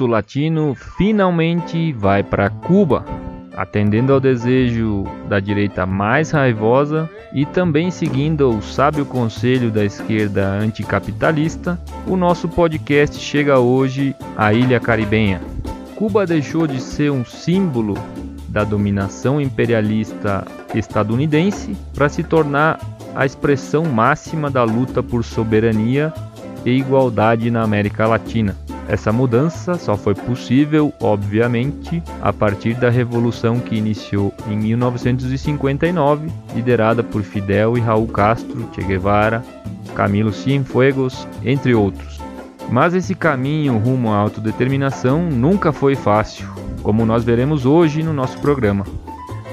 [0.00, 3.04] O pulso latino finalmente vai para Cuba,
[3.54, 10.52] atendendo ao desejo da direita mais raivosa e também seguindo o sábio conselho da esquerda
[10.52, 15.42] anticapitalista, o nosso podcast chega hoje à Ilha Caribenha.
[15.96, 17.92] Cuba deixou de ser um símbolo
[18.48, 22.80] da dominação imperialista estadunidense para se tornar
[23.14, 26.10] a expressão máxima da luta por soberania
[26.64, 28.56] e igualdade na América Latina.
[28.90, 37.00] Essa mudança só foi possível, obviamente, a partir da revolução que iniciou em 1959, liderada
[37.00, 39.44] por Fidel e Raul Castro, Che Guevara,
[39.94, 42.20] Camilo Cienfuegos, entre outros.
[42.68, 46.48] Mas esse caminho rumo à autodeterminação nunca foi fácil,
[46.82, 48.84] como nós veremos hoje no nosso programa.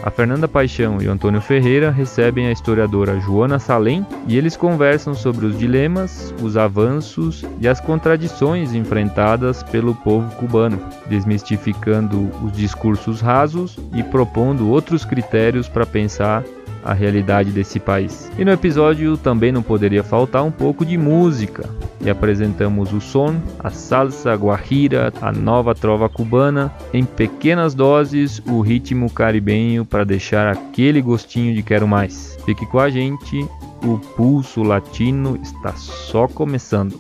[0.04, 5.14] A Fernanda Paixão e o Antônio Ferreira recebem a historiadora Joana Salem e eles conversam
[5.14, 13.22] sobre os dilemas, os avanços e as contradições enfrentadas pelo povo cubano, desmistificando os discursos
[13.22, 16.44] rasos e propondo outros critérios para pensar
[16.84, 18.32] a realidade desse país.
[18.38, 21.70] E no episódio também não poderia faltar um pouco de música.
[22.02, 28.62] E apresentamos o som, a salsa guajira, a nova trova cubana, em pequenas doses o
[28.62, 32.38] ritmo caribenho para deixar aquele gostinho de quero mais.
[32.46, 33.46] Fique com a gente,
[33.84, 37.00] o pulso latino está só começando.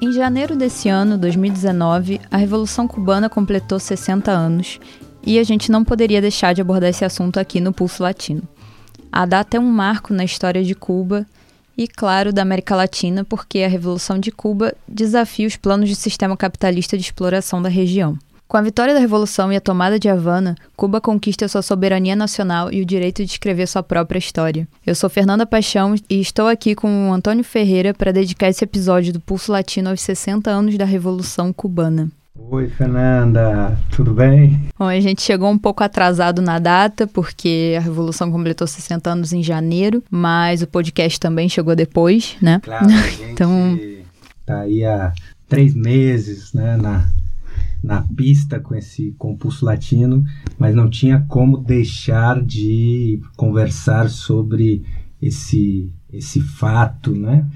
[0.00, 4.78] Em janeiro desse ano, 2019, a Revolução Cubana completou 60 anos
[5.26, 8.42] e a gente não poderia deixar de abordar esse assunto aqui no Pulso Latino.
[9.10, 11.26] A data é um marco na história de Cuba
[11.76, 16.36] e, claro, da América Latina, porque a Revolução de Cuba desafia os planos de sistema
[16.36, 18.16] capitalista de exploração da região.
[18.48, 22.72] Com a vitória da Revolução e a tomada de Havana, Cuba conquista sua soberania nacional
[22.72, 24.66] e o direito de escrever sua própria história.
[24.86, 29.12] Eu sou Fernanda Paixão e estou aqui com o Antônio Ferreira para dedicar esse episódio
[29.12, 32.08] do Pulso Latino aos 60 anos da Revolução Cubana.
[32.38, 34.58] Oi, Fernanda, tudo bem?
[34.78, 39.34] Bom, a gente chegou um pouco atrasado na data, porque a Revolução completou 60 anos
[39.34, 42.62] em janeiro, mas o podcast também chegou depois, né?
[42.64, 43.78] Claro, a gente então...
[44.46, 45.12] tá aí há
[45.46, 47.10] três meses, né, na
[47.82, 50.24] na pista com esse compulso latino,
[50.58, 54.84] mas não tinha como deixar de conversar sobre
[55.20, 57.46] esse, esse fato, né?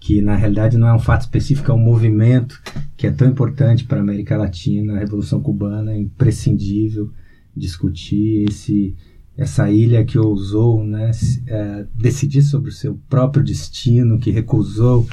[0.00, 2.60] que na realidade não é um fato específico, é um movimento
[2.96, 7.10] que é tão importante para a América Latina, a Revolução Cubana, é imprescindível
[7.54, 8.94] discutir esse,
[9.36, 11.10] essa ilha que ousou né,
[11.46, 15.06] é, decidir sobre o seu próprio destino, que recusou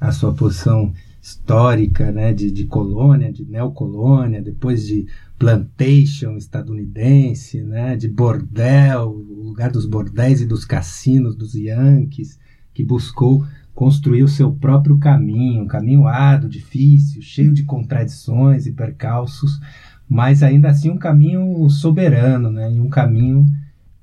[0.00, 0.92] a sua posição
[1.24, 5.06] histórica né, de, de colônia, de neocolônia, depois de
[5.38, 12.38] plantation estadunidense, né, de bordel, o lugar dos bordéis e dos cassinos dos Yankees,
[12.74, 13.42] que buscou
[13.74, 19.58] construir o seu próprio caminho, um caminho árduo, difícil, cheio de contradições e percalços,
[20.06, 23.46] mas ainda assim um caminho soberano, né, e um caminho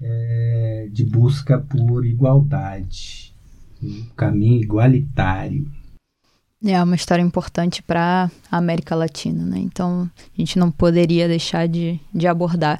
[0.01, 3.35] é, de busca por igualdade,
[3.79, 5.80] um caminho igualitário.
[6.63, 9.57] É uma história importante para a América Latina, né?
[9.57, 12.79] Então a gente não poderia deixar de, de abordar.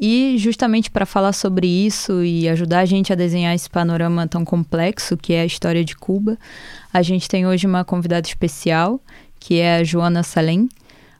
[0.00, 4.44] E justamente para falar sobre isso e ajudar a gente a desenhar esse panorama tão
[4.44, 6.38] complexo que é a história de Cuba,
[6.92, 8.98] a gente tem hoje uma convidada especial,
[9.38, 10.68] que é a Joana Salem.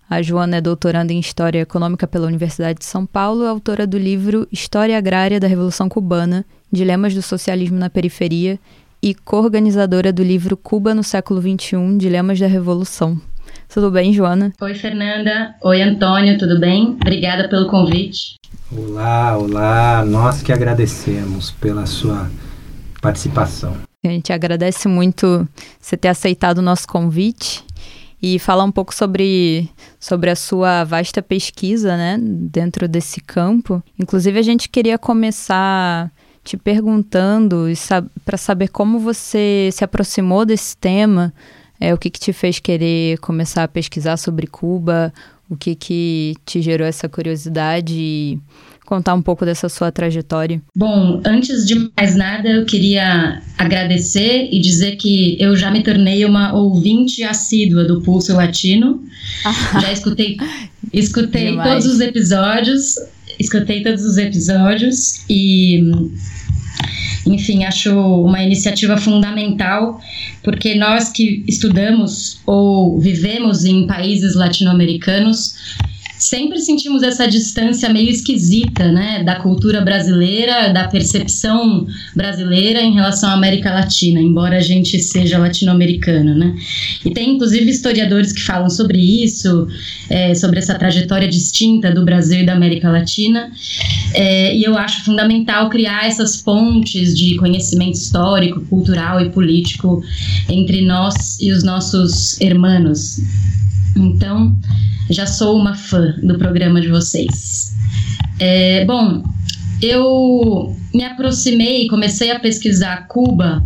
[0.08, 4.48] A Joana é doutoranda em História Econômica pela Universidade de São Paulo, autora do livro
[4.50, 8.58] História Agrária da Revolução Cubana, Dilemas do Socialismo na Periferia
[9.02, 13.20] e co-organizadora do livro Cuba no século XXI, Dilemas da Revolução.
[13.68, 14.52] Tudo bem, Joana?
[14.60, 15.56] Oi, Fernanda.
[15.60, 16.96] Oi, Antônio, tudo bem?
[17.00, 18.36] Obrigada pelo convite.
[18.70, 20.04] Olá, olá.
[20.06, 22.30] Nós que agradecemos pela sua
[23.00, 23.76] participação.
[24.04, 25.48] A gente agradece muito
[25.80, 27.64] você ter aceitado o nosso convite
[28.22, 29.68] e falar um pouco sobre,
[29.98, 33.82] sobre a sua vasta pesquisa, né, dentro desse campo.
[33.98, 36.10] Inclusive, a gente queria começar
[36.44, 41.32] te perguntando sab para saber como você se aproximou desse tema,
[41.80, 45.12] é, o que, que te fez querer começar a pesquisar sobre Cuba,
[45.48, 48.40] o que, que te gerou essa curiosidade e
[48.86, 50.60] contar um pouco dessa sua trajetória.
[50.76, 56.24] Bom, antes de mais nada, eu queria agradecer e dizer que eu já me tornei
[56.24, 59.02] uma ouvinte assídua do Pulso Latino.
[59.80, 60.36] já escutei,
[60.92, 62.96] escutei todos os episódios
[63.42, 65.82] escutei todos os episódios e
[67.26, 67.92] enfim, acho
[68.24, 70.00] uma iniciativa fundamental,
[70.42, 75.54] porque nós que estudamos ou vivemos em países latino-americanos
[76.22, 83.30] sempre sentimos essa distância meio esquisita, né, da cultura brasileira, da percepção brasileira em relação
[83.30, 86.54] à América Latina, embora a gente seja latino-americano, né.
[87.04, 89.66] E tem inclusive historiadores que falam sobre isso,
[90.08, 93.50] é, sobre essa trajetória distinta do Brasil e da América Latina,
[94.14, 100.02] é, e eu acho fundamental criar essas pontes de conhecimento histórico, cultural e político
[100.48, 103.20] entre nós e os nossos hermanos.
[103.96, 104.56] Então,
[105.10, 107.74] já sou uma fã do programa de vocês.
[108.38, 109.22] É, bom,
[109.80, 113.64] eu me aproximei, comecei a pesquisar Cuba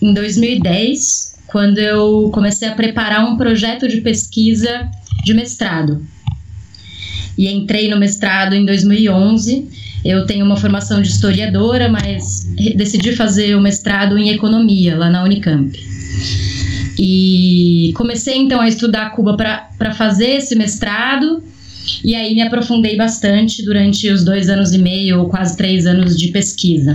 [0.00, 4.88] em 2010, quando eu comecei a preparar um projeto de pesquisa
[5.24, 6.04] de mestrado.
[7.36, 9.68] E entrei no mestrado em 2011.
[10.04, 12.46] Eu tenho uma formação de historiadora, mas
[12.76, 15.78] decidi fazer o mestrado em economia lá na Unicamp.
[17.02, 21.42] E comecei então a estudar Cuba para fazer esse mestrado.
[22.04, 26.14] E aí me aprofundei bastante durante os dois anos e meio, ou quase três anos
[26.14, 26.94] de pesquisa.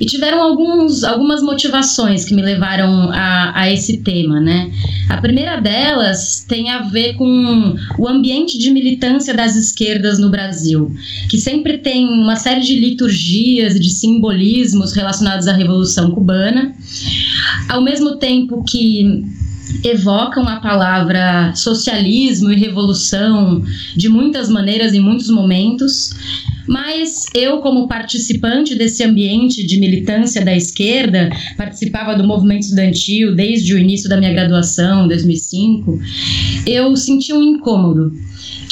[0.00, 4.70] E tiveram alguns, algumas motivações que me levaram a, a esse tema, né?
[5.10, 10.90] A primeira delas tem a ver com o ambiente de militância das esquerdas no Brasil,
[11.28, 16.74] que sempre tem uma série de liturgias e de simbolismos relacionados à Revolução Cubana,
[17.68, 19.24] ao mesmo tempo que
[19.84, 23.62] evocam a palavra socialismo e revolução
[23.96, 26.10] de muitas maneiras em muitos momentos,
[26.70, 33.74] mas eu, como participante desse ambiente de militância da esquerda, participava do movimento estudantil desde
[33.74, 35.98] o início da minha graduação, 2005,
[36.64, 38.12] eu senti um incômodo,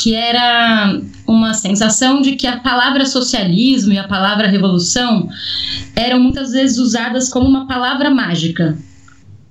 [0.00, 5.28] que era uma sensação de que a palavra socialismo e a palavra revolução
[5.96, 8.78] eram muitas vezes usadas como uma palavra mágica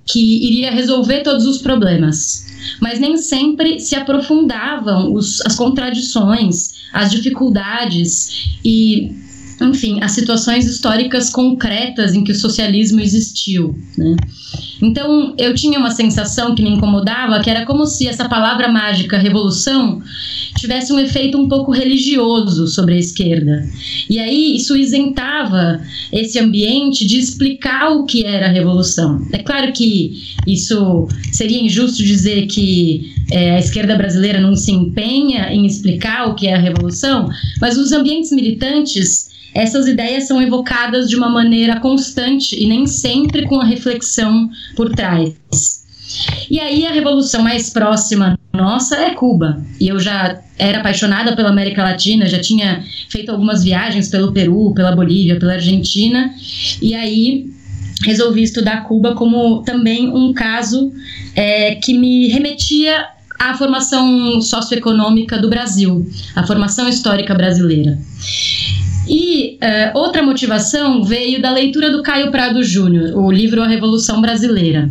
[0.08, 2.46] que iria resolver todos os problemas,
[2.80, 9.12] mas nem sempre se aprofundavam os, as contradições, as dificuldades e,
[9.60, 13.76] enfim, as situações históricas concretas em que o socialismo existiu.
[13.96, 14.16] Né?
[14.80, 19.18] Então, eu tinha uma sensação que me incomodava, que era como se essa palavra mágica,
[19.18, 20.00] revolução,
[20.56, 23.68] tivesse um efeito um pouco religioso sobre a esquerda.
[24.08, 25.80] E aí isso isentava
[26.12, 29.26] esse ambiente de explicar o que era a revolução.
[29.32, 35.52] É claro que isso seria injusto dizer que é, a esquerda brasileira não se empenha
[35.52, 37.28] em explicar o que é a revolução,
[37.60, 43.46] mas os ambientes militantes essas ideias são evocadas de uma maneira constante e nem sempre
[43.46, 45.34] com a reflexão por trás.
[46.50, 49.62] E aí a revolução mais próxima nossa é Cuba.
[49.80, 54.72] E eu já era apaixonada pela América Latina, já tinha feito algumas viagens pelo Peru,
[54.74, 56.34] pela Bolívia, pela Argentina.
[56.80, 57.50] E aí
[58.04, 60.92] resolvi estudar Cuba como também um caso
[61.34, 63.06] é, que me remetia
[63.38, 67.98] à formação socioeconômica do Brasil, à formação histórica brasileira.
[69.08, 74.20] E uh, outra motivação veio da leitura do Caio Prado Júnior, o livro A Revolução
[74.20, 74.90] Brasileira.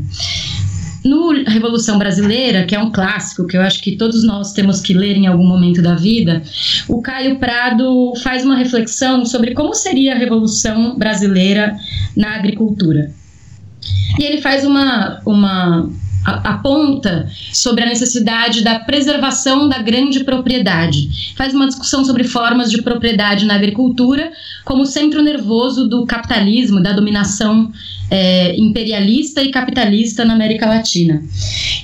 [1.05, 4.93] No Revolução Brasileira, que é um clássico que eu acho que todos nós temos que
[4.93, 6.41] ler em algum momento da vida,
[6.87, 11.77] o Caio Prado faz uma reflexão sobre como seria a Revolução Brasileira
[12.15, 13.11] na agricultura.
[14.19, 15.89] E ele faz uma, uma
[16.27, 21.33] aponta sobre a necessidade da preservação da grande propriedade.
[21.35, 24.31] Faz uma discussão sobre formas de propriedade na agricultura
[24.65, 27.71] como centro nervoso do capitalismo, da dominação
[28.11, 31.23] é, imperialista e capitalista na América Latina.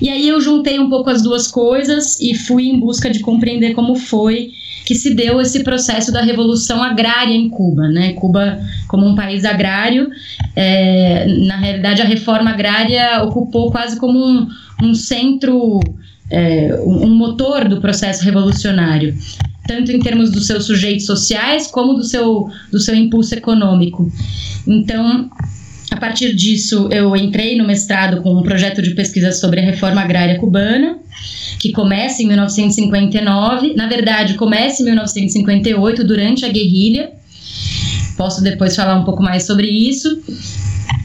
[0.02, 3.74] E aí eu juntei um pouco as duas coisas e fui em busca de compreender
[3.74, 4.52] como foi
[4.86, 8.14] que se deu esse processo da revolução agrária em Cuba, né?
[8.14, 10.10] Cuba como um país agrário,
[10.56, 14.48] é, na realidade a reforma agrária ocupou quase como um,
[14.82, 15.80] um centro,
[16.30, 19.16] é, um motor do processo revolucionário,
[19.68, 24.12] tanto em termos dos seus sujeitos sociais como do seu, do seu impulso econômico.
[24.68, 25.30] Então,
[25.94, 30.02] a partir disso, eu entrei no mestrado com um projeto de pesquisa sobre a reforma
[30.02, 30.98] agrária cubana
[31.60, 37.12] que começa em 1959, na verdade, começa em 1958, durante a guerrilha.
[38.18, 40.22] Posso depois falar um pouco mais sobre isso.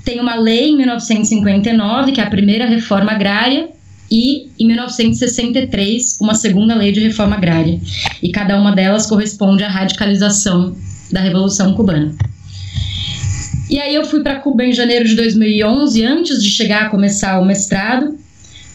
[0.04, 3.68] Tem uma lei em 1959, que é a primeira reforma agrária,
[4.10, 7.78] e em 1963, uma segunda lei de reforma agrária.
[8.22, 10.74] E cada uma delas corresponde à radicalização
[11.12, 12.16] da Revolução Cubana.
[13.70, 17.38] E aí eu fui para Cuba em janeiro de 2011, antes de chegar a começar
[17.38, 18.16] o mestrado.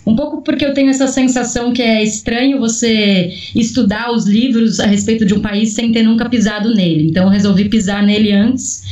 [0.06, 4.86] Um pouco porque eu tenho essa sensação que é estranho você estudar os livros a
[4.86, 7.08] respeito de um país sem ter nunca pisado nele.
[7.10, 8.84] Então eu resolvi pisar nele antes.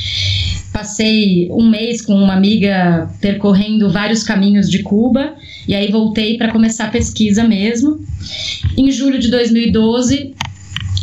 [0.71, 5.35] passei um mês com uma amiga percorrendo vários caminhos de Cuba
[5.67, 7.99] e aí voltei para começar a pesquisa mesmo.
[8.77, 10.33] Em julho de 2012,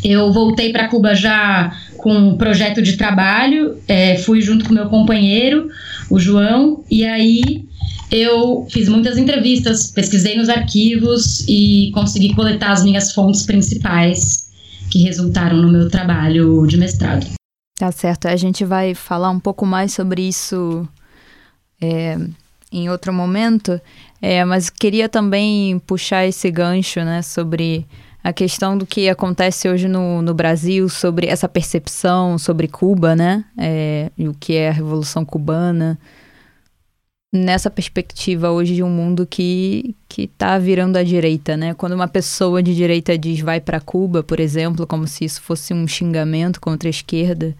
[0.04, 4.88] eu voltei para Cuba já com um projeto de trabalho, é, fui junto com meu
[4.88, 5.68] companheiro,
[6.10, 7.64] o João, e aí
[8.10, 14.48] eu fiz muitas entrevistas, pesquisei nos arquivos e consegui coletar as minhas fontes principais
[14.90, 17.26] que resultaram no meu trabalho de mestrado.
[17.76, 20.88] Tá certo, a gente vai falar um pouco mais sobre isso
[21.80, 22.18] é,
[22.72, 23.80] em outro momento,
[24.20, 27.86] é, mas queria também puxar esse gancho né, sobre
[28.22, 33.44] a questão do que acontece hoje no, no Brasil, sobre essa percepção sobre Cuba, né?
[33.56, 35.98] É, o que é a Revolução Cubana
[37.32, 41.74] nessa perspectiva hoje de um mundo que que está virando à direita, né?
[41.74, 45.74] Quando uma pessoa de direita diz vai para Cuba, por exemplo, como se isso fosse
[45.74, 47.54] um xingamento contra a esquerda,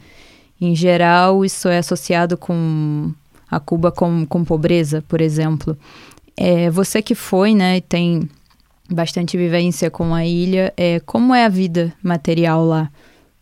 [0.61, 3.13] em geral isso é associado com
[3.51, 5.77] a Cuba com, com pobreza, por exemplo.
[6.37, 8.29] É, você que foi, né, e tem
[8.89, 12.91] bastante vivência com a ilha, é, como é a vida material lá?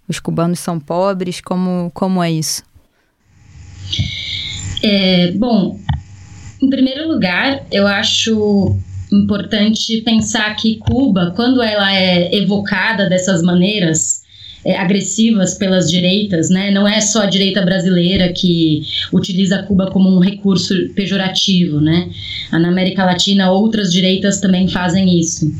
[0.08, 1.40] Os cubanos são pobres?
[1.40, 2.62] Como, como é isso?
[4.82, 5.78] É, bom,
[6.62, 8.76] em primeiro lugar, eu acho
[9.12, 14.15] importante pensar que Cuba, quando ela é evocada dessas maneiras
[14.66, 18.82] é, agressivas pelas direitas, né, não é só a direita brasileira que
[19.12, 22.10] utiliza Cuba como um recurso pejorativo, né?
[22.50, 25.52] Na América Latina, outras direitas também fazem isso.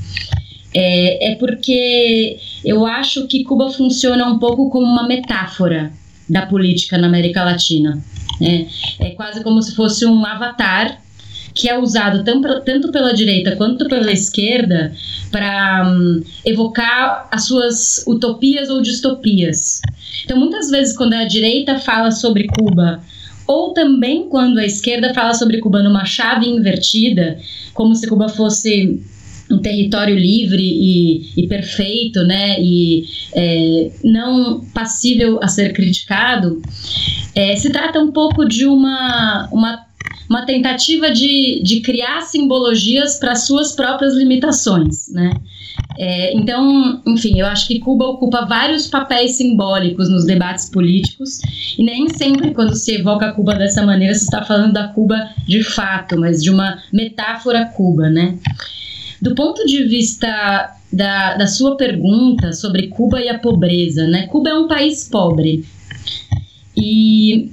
[0.75, 5.93] É, é porque eu acho que Cuba funciona um pouco como uma metáfora
[6.29, 8.03] da política na América Latina.
[8.43, 8.67] É,
[8.99, 11.01] é quase como se fosse um avatar
[11.57, 14.93] que é usado tanto, pela direita quanto pela esquerda
[15.33, 19.81] para um, evocar as suas utopias ou distopias.
[20.23, 23.01] Então, muitas vezes, quando a direita fala sobre Cuba,
[23.47, 27.39] ou também quando a esquerda fala sobre Cuba numa chave invertida,
[27.73, 29.01] como se Cuba fosse
[29.51, 36.61] um território livre e, e perfeito, né, e é, não passível a ser criticado,
[37.35, 39.86] é, se trata um pouco de uma, uma,
[40.29, 45.31] uma tentativa de, de criar simbologias para suas próprias limitações, né.
[45.99, 51.41] É, então, enfim, eu acho que Cuba ocupa vários papéis simbólicos nos debates políticos
[51.79, 55.63] e nem sempre quando se evoca Cuba dessa maneira se está falando da Cuba de
[55.63, 58.39] fato, mas de uma metáfora Cuba, né?
[59.23, 64.27] Do ponto de vista da, da sua pergunta sobre Cuba e a pobreza, né?
[64.27, 65.65] Cuba é um país pobre
[66.77, 67.51] e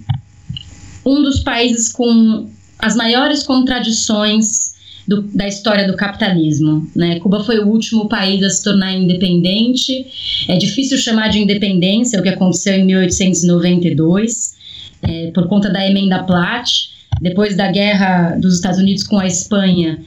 [1.05, 2.49] um dos países com
[2.83, 4.73] as maiores contradições
[5.07, 6.85] do, da história do capitalismo.
[6.93, 7.17] Né?
[7.21, 10.05] Cuba foi o último país a se tornar independente.
[10.49, 14.53] É difícil chamar de independência o que aconteceu em 1892,
[15.01, 16.89] é, por conta da emenda Platt
[17.21, 19.99] depois da guerra dos Estados Unidos com a Espanha,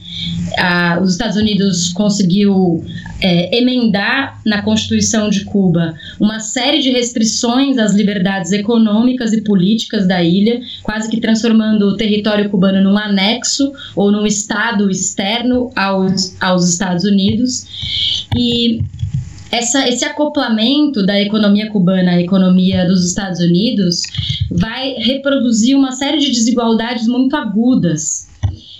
[0.57, 2.83] a, os Estados Unidos conseguiu
[3.21, 10.07] é, emendar na Constituição de Cuba uma série de restrições às liberdades econômicas e políticas
[10.07, 16.35] da ilha, quase que transformando o território cubano num anexo ou num estado externo aos,
[16.41, 18.27] aos Estados Unidos.
[18.35, 18.81] E
[19.51, 24.01] essa, esse acoplamento da economia cubana à economia dos Estados Unidos
[24.51, 28.29] vai reproduzir uma série de desigualdades muito agudas.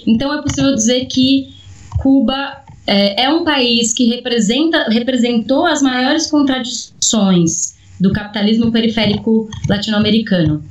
[0.05, 1.49] Então, é possível dizer que
[1.99, 10.63] Cuba é, é um país que representa, representou as maiores contradições do capitalismo periférico latino-americano,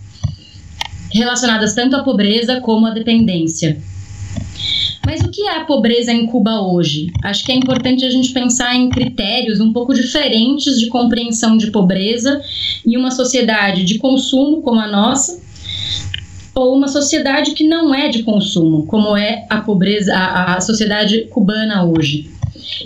[1.12, 3.76] relacionadas tanto à pobreza como à dependência.
[5.06, 7.12] Mas o que é a pobreza em Cuba hoje?
[7.22, 11.70] Acho que é importante a gente pensar em critérios um pouco diferentes de compreensão de
[11.70, 12.42] pobreza
[12.84, 15.40] em uma sociedade de consumo como a nossa,
[16.52, 21.28] ou uma sociedade que não é de consumo, como é a pobreza, a, a sociedade
[21.30, 22.28] cubana hoje.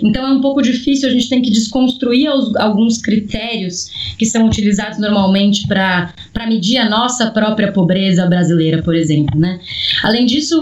[0.03, 4.45] Então é um pouco difícil, a gente tem que desconstruir os, alguns critérios que são
[4.45, 6.13] utilizados normalmente para
[6.47, 9.39] medir a nossa própria pobreza brasileira, por exemplo.
[9.39, 9.59] Né?
[10.03, 10.61] Além disso,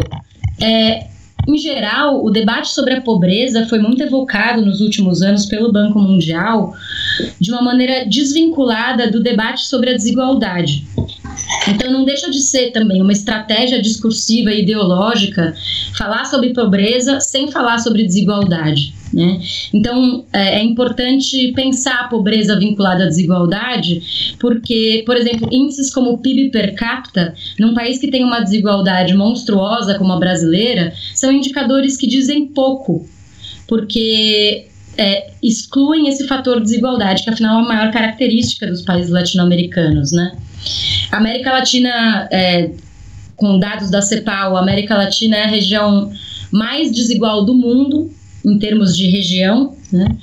[0.62, 1.08] é,
[1.50, 6.00] em geral, o debate sobre a pobreza foi muito evocado nos últimos anos pelo Banco
[6.00, 6.76] Mundial
[7.40, 10.86] de uma maneira desvinculada do debate sobre a desigualdade.
[11.68, 15.56] Então, não deixa de ser também uma estratégia discursiva e ideológica
[15.98, 18.94] falar sobre pobreza sem falar sobre desigualdade.
[19.14, 19.42] Né?
[19.74, 26.12] Então, é, é, importante pensar a pobreza vinculada à desigualdade, porque, por exemplo, índices como
[26.12, 31.32] o PIB per capita, num país que tem uma desigualdade monstruosa como a brasileira, são
[31.32, 33.08] indicadores que dizem pouco,
[33.68, 40.12] porque é, excluem esse fator desigualdade, que afinal é a maior característica dos países latino-americanos,
[40.12, 40.38] né?
[41.12, 42.72] A América Latina, é,
[43.36, 46.12] com dados da CEPAL, América Latina é a região
[46.52, 48.12] mais desigual do mundo
[48.46, 50.18] em termos de região, né?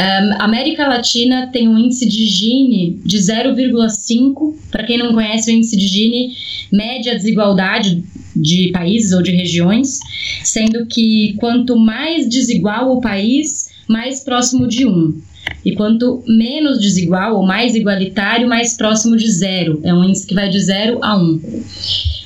[0.00, 4.54] Um, América Latina tem um índice de Gini de 0,5.
[4.70, 6.34] Para quem não conhece, o índice de Gini
[6.72, 8.02] mede a desigualdade
[8.34, 9.98] de países ou de regiões,
[10.42, 15.20] sendo que quanto mais desigual o país, mais próximo de 1.
[15.64, 19.80] E quanto menos desigual ou mais igualitário, mais próximo de zero.
[19.82, 21.40] É um índice que vai de 0 a 1.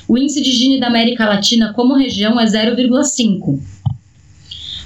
[0.07, 3.59] O índice de Gini da América Latina como região é 0,5.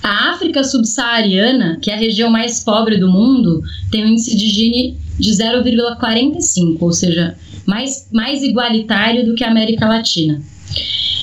[0.02, 4.48] A África subsaariana, que é a região mais pobre do mundo, tem um índice de
[4.48, 10.42] Gini de 0,45, ou seja, mais, mais igualitário do que a América Latina.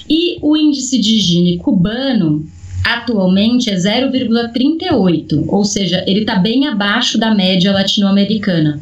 [0.09, 2.47] E o índice de Gini cubano
[2.85, 8.80] atualmente é 0,38, ou seja, ele está bem abaixo da média latino-americana.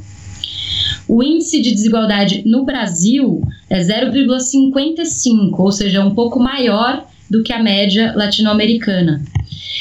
[1.09, 7.53] O índice de desigualdade no Brasil é 0,55, ou seja, um pouco maior do que
[7.53, 9.23] a média latino-americana.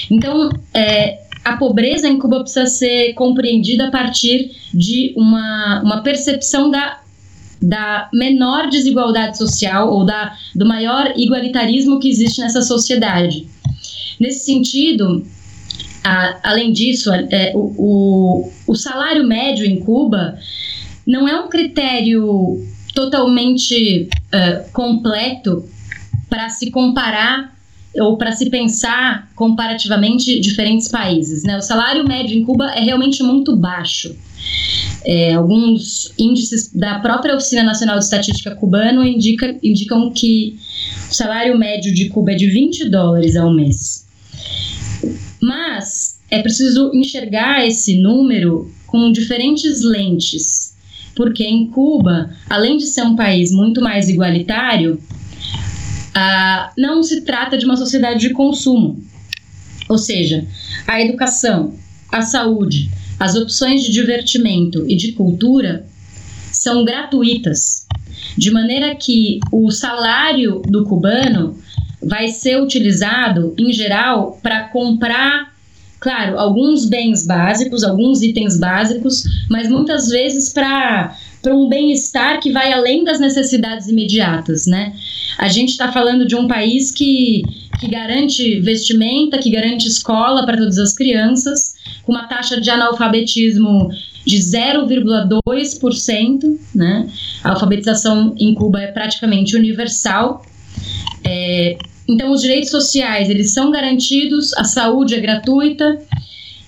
[0.10, 6.72] Então, é, a pobreza em Cuba precisa ser compreendida a partir de uma, uma percepção
[6.72, 7.02] da,
[7.62, 13.48] da menor desigualdade social ou da, do maior igualitarismo que existe nessa sociedade.
[14.20, 15.26] Nesse sentido,
[16.04, 20.38] a, além disso, é, o, o, o salário médio em Cuba
[21.06, 25.68] não é um critério totalmente uh, completo
[26.30, 27.53] para se comparar
[27.96, 31.44] ou para se pensar comparativamente diferentes países.
[31.44, 31.58] Né?
[31.58, 34.16] O salário médio em Cuba é realmente muito baixo.
[35.06, 40.58] É, alguns índices da própria Oficina Nacional de Estatística cubano indica, indicam que
[41.10, 44.06] o salário médio de Cuba é de 20 dólares ao mês.
[45.42, 50.74] Mas é preciso enxergar esse número com diferentes lentes,
[51.16, 55.00] porque em Cuba, além de ser um país muito mais igualitário,
[56.14, 59.04] ah, não se trata de uma sociedade de consumo.
[59.90, 60.46] Ou seja,
[60.88, 61.74] a educação,
[62.12, 65.86] a saúde, as opções de divertimento e de cultura
[66.52, 67.88] são gratuitas,
[68.38, 71.58] de maneira que o salário do cubano
[72.02, 75.54] vai ser utilizado, em geral, para comprar,
[76.00, 81.18] claro, alguns bens básicos, alguns itens básicos, mas muitas vezes para
[81.52, 84.94] um bem-estar que vai além das necessidades imediatas, né?
[85.38, 87.44] A gente está falando de um país que,
[87.80, 93.90] que garante vestimenta, que garante escola para todas as crianças, com uma taxa de analfabetismo
[94.26, 97.10] de 0,2%, né?
[97.44, 100.46] A alfabetização em Cuba é praticamente universal.
[101.24, 101.78] É,
[102.08, 106.00] então, os direitos sociais, eles são garantidos, a saúde é gratuita.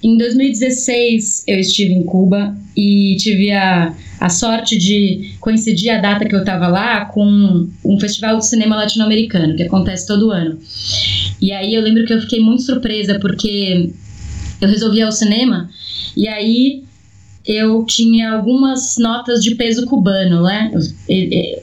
[0.03, 6.25] Em 2016, eu estive em Cuba e tive a a sorte de coincidir a data
[6.25, 10.57] que eu estava lá com um festival de cinema latino-americano que acontece todo ano.
[11.41, 13.91] E aí eu lembro que eu fiquei muito surpresa porque
[14.61, 15.69] eu resolvi ir ao cinema
[16.15, 16.83] e aí
[17.45, 20.71] eu tinha algumas notas de peso cubano, né?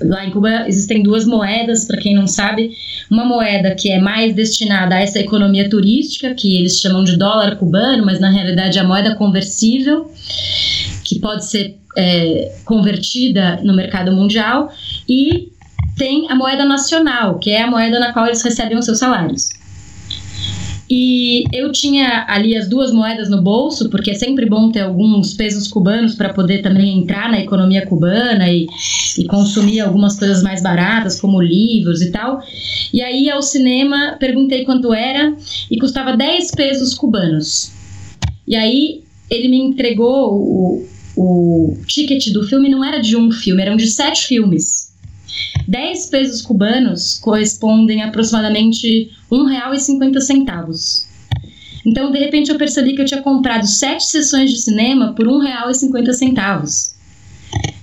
[0.03, 2.71] Lá em Cuba existem duas moedas, para quem não sabe.
[3.11, 7.57] Uma moeda que é mais destinada a essa economia turística, que eles chamam de dólar
[7.57, 10.09] cubano, mas na realidade é a moeda conversível,
[11.05, 14.73] que pode ser é, convertida no mercado mundial,
[15.09, 15.51] e
[15.97, 19.51] tem a moeda nacional, que é a moeda na qual eles recebem os seus salários.
[20.95, 25.33] E eu tinha ali as duas moedas no bolso, porque é sempre bom ter alguns
[25.33, 28.67] pesos cubanos para poder também entrar na economia cubana e,
[29.17, 32.43] e, consumir algumas coisas mais baratas, como livros e tal.
[32.93, 35.35] E aí, ao cinema, perguntei quanto era
[35.71, 37.73] e custava 10 pesos cubanos.
[38.47, 43.62] E aí, ele me entregou o, o ticket do filme não era de um filme,
[43.62, 44.92] eram de sete filmes.
[45.68, 51.07] 10 pesos cubanos correspondem a aproximadamente R$ 1,50.
[51.85, 55.33] Então, de repente, eu percebi que eu tinha comprado sete sessões de cinema por R$
[55.33, 56.92] 1,50.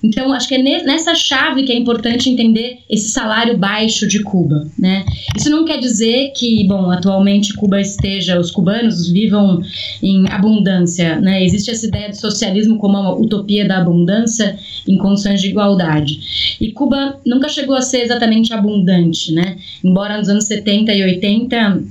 [0.03, 4.67] Então, acho que é nessa chave que é importante entender esse salário baixo de Cuba,
[4.77, 5.05] né?
[5.35, 9.61] Isso não quer dizer que, bom, atualmente Cuba esteja, os cubanos vivam
[10.01, 11.43] em abundância, né?
[11.43, 14.57] Existe essa ideia de socialismo como uma utopia da abundância
[14.87, 16.57] em condições de igualdade.
[16.59, 19.57] E Cuba nunca chegou a ser exatamente abundante, né?
[19.83, 21.83] Embora nos anos 70 e 80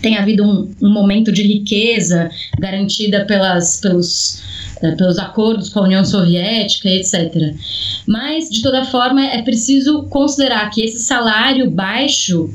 [0.00, 4.42] tenha havido um, um momento de riqueza garantida pelas, pelos
[4.82, 7.54] é, pelos acordos com a União Soviética, etc.
[8.06, 12.50] Mas, de toda forma, é preciso considerar que esse salário baixo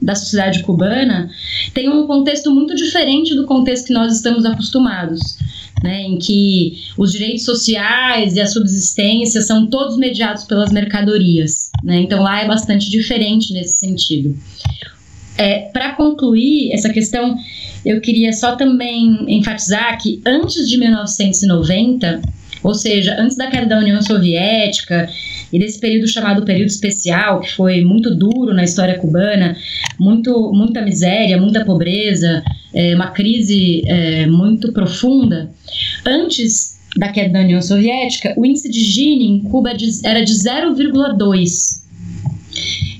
[0.00, 1.30] da sociedade cubana
[1.72, 5.38] tem um contexto muito diferente do contexto que nós estamos acostumados.
[5.82, 11.70] né, em que os direitos sociais e a subsistência são todos mediados pelas mercadorias.
[11.82, 12.00] Né?
[12.00, 14.34] Então lá é bastante diferente nesse sentido.
[15.36, 17.36] É, Para concluir essa questão,
[17.84, 22.22] eu queria só também enfatizar que antes de 1990,
[22.62, 25.08] ou seja, antes da queda da União Soviética
[25.52, 29.56] e desse período chamado período especial, que foi muito duro na história cubana,
[29.98, 32.42] muito, muita miséria, muita pobreza,
[32.72, 35.50] é, uma crise é, muito profunda.
[36.06, 39.72] Antes da queda da União Soviética, o índice de Gini em Cuba
[40.04, 41.82] era de 0,2,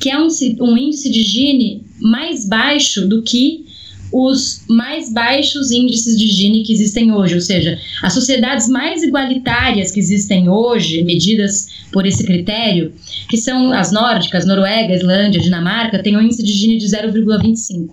[0.00, 0.26] que é um,
[0.60, 3.64] um índice de Gini mais baixo do que
[4.12, 9.90] os mais baixos índices de Gini que existem hoje, ou seja, as sociedades mais igualitárias
[9.90, 12.92] que existem hoje, medidas por esse critério,
[13.28, 17.90] que são as nórdicas, Noruega, Islândia, Dinamarca, têm um índice de Gini de 0,25.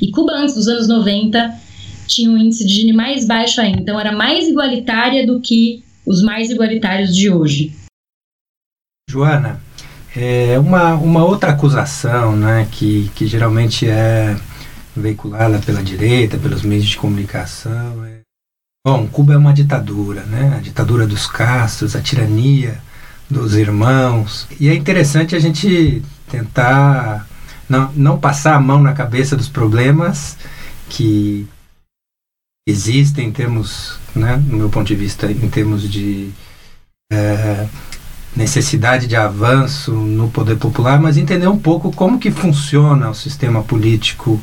[0.00, 1.54] E Cuba, antes dos anos 90,
[2.06, 6.22] tinha um índice de Gini mais baixo ainda, então era mais igualitária do que os
[6.22, 7.72] mais igualitários de hoje.
[9.08, 9.60] Joana,
[10.22, 14.36] é uma, uma outra acusação né, que, que geralmente é
[14.94, 18.04] veiculada pela direita, pelos meios de comunicação.
[18.04, 18.20] É...
[18.86, 20.56] Bom, Cuba é uma ditadura, né?
[20.56, 22.80] A ditadura dos Castros, a tirania
[23.28, 24.46] dos irmãos.
[24.58, 27.26] E é interessante a gente tentar
[27.68, 30.36] não, não passar a mão na cabeça dos problemas
[30.88, 31.48] que
[32.66, 36.30] existem em termos, né, no meu ponto de vista, em termos de
[37.12, 37.66] é,
[38.34, 43.62] necessidade de avanço no poder popular, mas entender um pouco como que funciona o sistema
[43.62, 44.40] político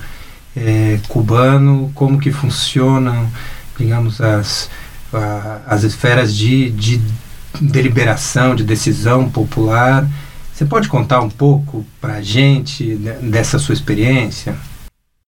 [0.55, 3.29] é, cubano, como que funcionam,
[3.77, 4.69] digamos, as,
[5.13, 7.01] a, as esferas de, de
[7.61, 10.07] deliberação, de decisão popular.
[10.53, 14.57] Você pode contar um pouco para a gente dessa sua experiência?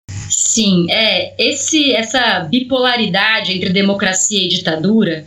[0.10, 5.26] Sim, é esse essa bipolaridade entre democracia e ditadura,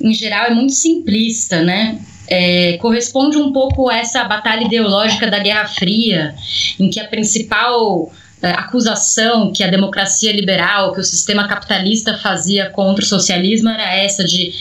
[0.00, 1.98] em geral, é muito simplista, né?
[2.28, 6.34] É, corresponde um pouco a essa batalha ideológica da Guerra Fria,
[6.78, 8.10] em que a principal
[8.42, 13.96] é, acusação que a democracia liberal, que o sistema capitalista fazia contra o socialismo era
[13.96, 14.52] essa de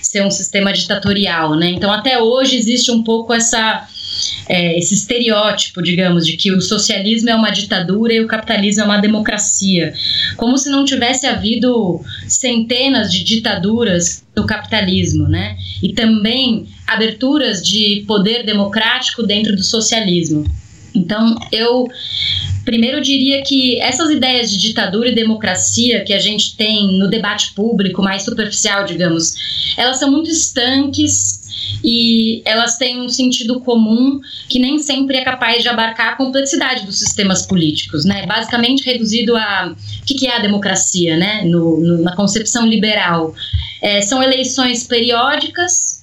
[0.00, 1.70] ser um sistema ditatorial, né?
[1.70, 3.88] Então até hoje existe um pouco essa
[4.48, 8.84] é, esse estereótipo, digamos, de que o socialismo é uma ditadura e o capitalismo é
[8.84, 9.94] uma democracia,
[10.36, 15.56] como se não tivesse havido centenas de ditaduras do capitalismo, né?
[15.82, 20.44] E também aberturas de poder democrático dentro do socialismo.
[20.94, 21.88] Então, eu
[22.64, 27.08] Primeiro, eu diria que essas ideias de ditadura e democracia que a gente tem no
[27.10, 29.34] debate público, mais superficial, digamos,
[29.76, 31.43] elas são muito estanques
[31.82, 36.86] e elas têm um sentido comum que nem sempre é capaz de abarcar a complexidade
[36.86, 38.26] dos sistemas políticos, né?
[38.26, 41.44] Basicamente reduzido a o que, é a democracia, né?
[41.44, 43.34] No, no, na concepção liberal,
[43.82, 46.02] é, são eleições periódicas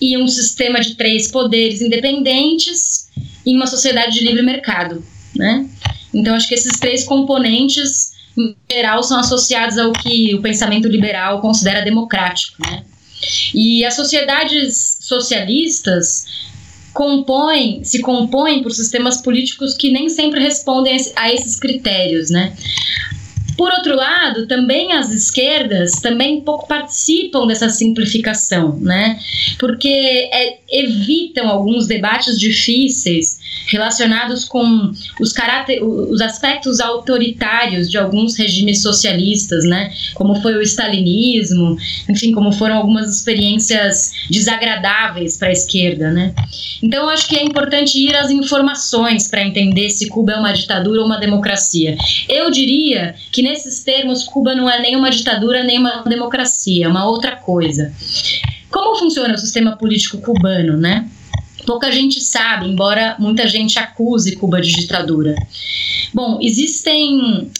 [0.00, 3.08] e um sistema de três poderes independentes
[3.46, 5.02] em uma sociedade de livre mercado
[5.34, 5.66] né?
[6.12, 11.40] Então acho que esses três componentes em geral são associados ao que o pensamento liberal
[11.40, 12.84] considera democrático, né?
[13.54, 16.26] E as sociedades socialistas
[16.92, 22.54] compõem, se compõem por sistemas políticos que nem sempre respondem a esses critérios, né?
[23.56, 29.18] Por outro lado, também as esquerdas também pouco participam dessa simplificação, né?
[29.58, 29.88] Porque
[30.32, 38.82] é, evitam alguns debates difíceis relacionados com os, caráter, os aspectos autoritários de alguns regimes
[38.82, 39.92] socialistas, né?
[40.14, 41.76] Como foi o stalinismo,
[42.08, 46.34] enfim, como foram algumas experiências desagradáveis para a esquerda, né?
[46.82, 51.00] Então, acho que é importante ir às informações para entender se Cuba é uma ditadura
[51.00, 51.96] ou uma democracia.
[52.28, 56.88] Eu diria que nesses termos Cuba não é nem uma ditadura nem uma democracia, é
[56.88, 57.92] uma outra coisa.
[58.70, 61.08] Como funciona o sistema político cubano, né?
[61.64, 65.34] pouca gente sabe, embora muita gente acuse Cuba de ditadura.
[66.12, 67.50] Bom, existem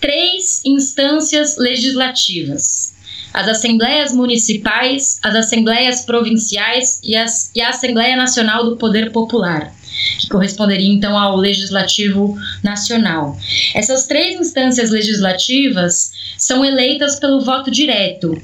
[0.00, 2.94] três instâncias legislativas:
[3.32, 9.72] as assembleias municipais, as assembleias provinciais e, as, e a Assembleia Nacional do Poder Popular
[10.18, 13.38] que corresponderia então ao Legislativo Nacional.
[13.74, 18.40] Essas três instâncias legislativas são eleitas pelo voto direto.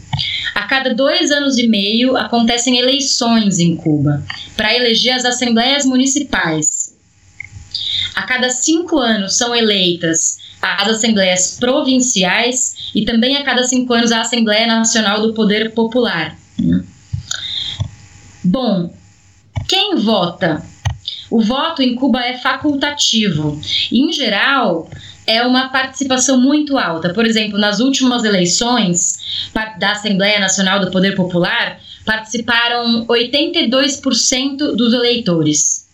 [0.54, 4.22] A cada dois anos e meio acontecem eleições em Cuba
[4.56, 6.94] para eleger as assembleias municipais.
[8.14, 14.10] A cada cinco anos são eleitas as assembleias provinciais e também a cada cinco anos
[14.10, 16.38] a Assembleia Nacional do Poder Popular.
[18.42, 18.94] Bom,
[19.68, 20.64] quem vota
[21.30, 23.60] o voto em Cuba é facultativo.
[23.90, 24.88] E, em geral,
[25.26, 27.12] é uma participação muito alta.
[27.12, 35.84] Por exemplo, nas últimas eleições da Assembleia Nacional do Poder Popular, participaram 82% dos eleitores.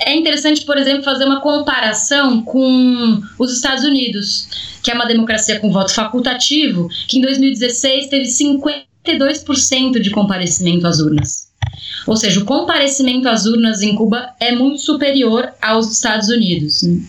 [0.00, 4.48] É interessante, por exemplo, fazer uma comparação com os Estados Unidos,
[4.82, 10.98] que é uma democracia com voto facultativo, que em 2016 teve 52% de comparecimento às
[10.98, 11.53] urnas.
[12.06, 16.82] Ou seja, o comparecimento às urnas em Cuba é muito superior aos Estados Unidos.
[16.82, 17.00] Né?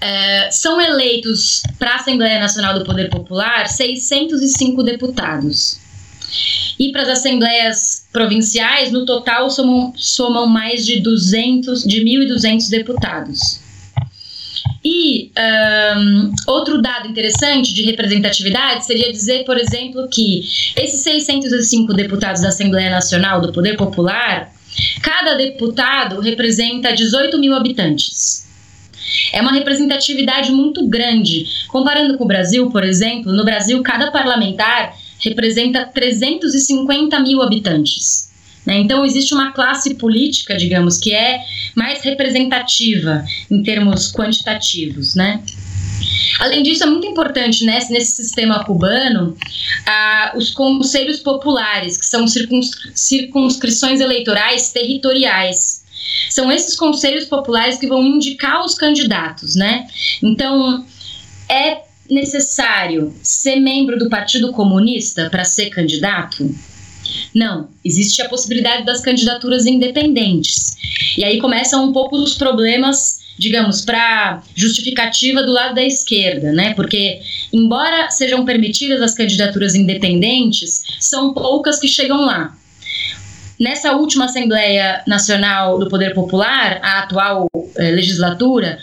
[0.00, 5.78] É, são eleitos para a Assembleia Nacional do Poder Popular 605 deputados.
[6.78, 13.63] E para as assembleias provinciais, no total, somam, somam mais de 200, de 1.200 deputados.
[14.84, 15.32] E
[15.96, 20.40] um, outro dado interessante de representatividade seria dizer, por exemplo, que
[20.76, 24.52] esses 605 deputados da Assembleia Nacional do Poder Popular,
[25.02, 28.44] cada deputado representa 18 mil habitantes.
[29.32, 31.46] É uma representatividade muito grande.
[31.68, 38.33] Comparando com o Brasil, por exemplo, no Brasil, cada parlamentar representa 350 mil habitantes.
[38.66, 38.78] Né?
[38.78, 41.40] Então, existe uma classe política, digamos, que é
[41.74, 45.14] mais representativa em termos quantitativos.
[45.14, 45.42] Né?
[46.40, 49.36] Além disso, é muito importante né, nesse sistema cubano
[49.86, 55.84] ah, os conselhos populares, que são circunscrições eleitorais territoriais.
[56.30, 59.86] São esses conselhos populares que vão indicar os candidatos, né?
[60.22, 60.84] Então,
[61.48, 66.54] é necessário ser membro do Partido Comunista para ser candidato?
[67.34, 70.76] Não, existe a possibilidade das candidaturas independentes.
[71.16, 76.74] E aí começam um pouco os problemas, digamos, para justificativa do lado da esquerda, né?
[76.74, 77.20] Porque,
[77.52, 82.56] embora sejam permitidas as candidaturas independentes, são poucas que chegam lá.
[83.58, 87.46] Nessa última Assembleia Nacional do Poder Popular, a atual
[87.76, 88.78] eh, legislatura,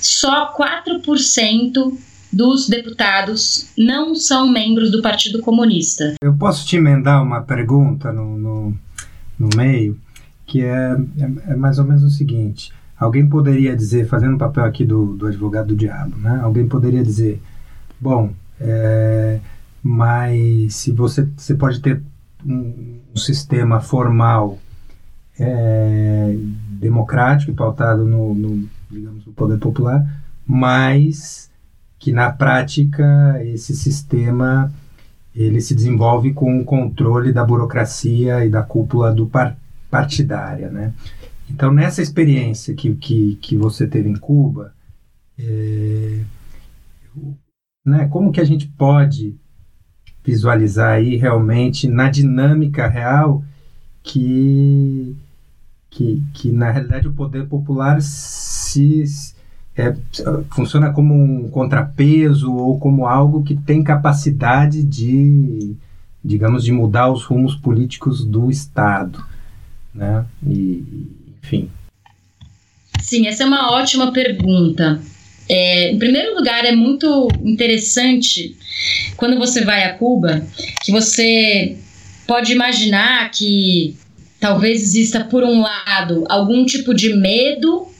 [0.00, 1.96] só 4%
[2.32, 6.14] dos deputados não são membros do Partido Comunista.
[6.22, 8.78] Eu posso te emendar uma pergunta no, no,
[9.38, 9.98] no meio,
[10.46, 14.64] que é, é, é, mais ou menos o seguinte: alguém poderia dizer, fazendo o papel
[14.64, 16.40] aqui do, do advogado do diabo, né?
[16.42, 17.40] Alguém poderia dizer,
[18.00, 19.38] bom, é,
[19.82, 22.00] mas se você, você pode ter
[22.46, 24.58] um, um sistema formal
[25.38, 26.36] é,
[26.70, 30.04] democrático e pautado no, no, digamos, no poder popular,
[30.46, 31.50] mas
[32.02, 34.72] que na prática esse sistema
[35.32, 39.56] ele se desenvolve com o controle da burocracia e da cúpula do par
[39.88, 40.92] partidária, né?
[41.48, 44.74] Então nessa experiência que, que, que você teve em Cuba,
[45.38, 46.22] é,
[47.86, 49.36] né, como que a gente pode
[50.24, 53.44] visualizar aí realmente na dinâmica real
[54.02, 55.16] que,
[55.88, 59.04] que, que na realidade o poder popular se
[59.76, 59.94] é,
[60.54, 65.74] funciona como um contrapeso ou como algo que tem capacidade de,
[66.22, 69.24] digamos, de mudar os rumos políticos do Estado,
[69.94, 70.24] né?
[70.46, 70.84] E,
[71.42, 71.70] enfim.
[73.00, 75.00] Sim, essa é uma ótima pergunta.
[75.48, 78.56] É, em primeiro lugar, é muito interessante
[79.16, 80.46] quando você vai a Cuba
[80.82, 81.76] que você
[82.26, 83.96] pode imaginar que
[84.38, 87.91] talvez exista, por um lado, algum tipo de medo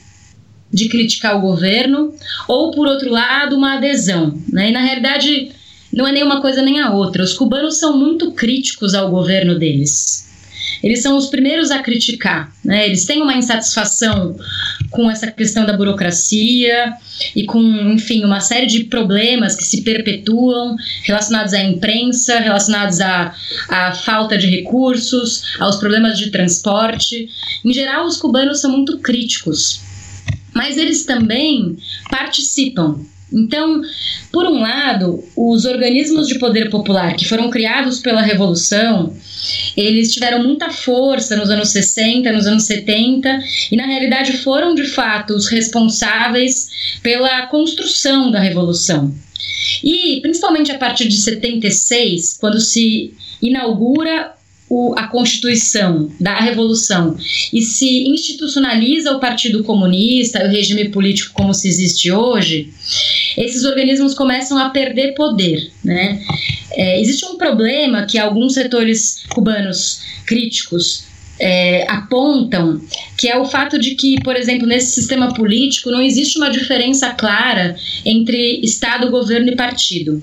[0.73, 2.13] de criticar o governo,
[2.47, 4.41] ou por outro lado, uma adesão.
[4.51, 4.69] Né?
[4.69, 5.51] E na realidade,
[5.93, 7.23] não é nem uma coisa nem a outra.
[7.23, 10.23] Os cubanos são muito críticos ao governo deles.
[10.81, 12.85] Eles são os primeiros a criticar, né?
[12.85, 14.35] Eles têm uma insatisfação
[14.91, 16.93] com essa questão da burocracia
[17.33, 17.61] e com,
[17.93, 23.33] enfim, uma série de problemas que se perpetuam relacionados à imprensa, relacionados à,
[23.69, 27.29] à falta de recursos, aos problemas de transporte.
[27.63, 29.92] Em geral, os cubanos são muito críticos
[30.53, 31.77] mas eles também
[32.09, 32.99] participam.
[33.33, 33.81] Então,
[34.31, 39.11] por um lado, os organismos de poder popular que foram criados pela Revolução,
[39.75, 44.85] eles tiveram muita força nos anos 60, nos anos 70, e na realidade foram de
[44.85, 46.69] fato os responsáveis
[47.01, 49.13] pela construção da Revolução.
[49.83, 54.32] E principalmente a partir de 76, quando se inaugura
[54.73, 57.15] o, a Constituição da Revolução
[57.53, 62.73] e se institucionaliza o Partido Comunista, o regime político como se existe hoje,
[63.37, 65.71] esses organismos começam a perder poder.
[65.83, 66.19] Né?
[66.71, 71.03] É, existe um problema que alguns setores cubanos críticos
[71.39, 72.81] é, apontam,
[73.15, 77.11] que é o fato de que, por exemplo, nesse sistema político não existe uma diferença
[77.11, 80.21] clara entre Estado, governo e partido.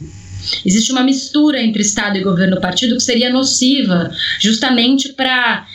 [0.65, 5.67] Existe uma mistura entre Estado e governo partido que seria nociva, justamente para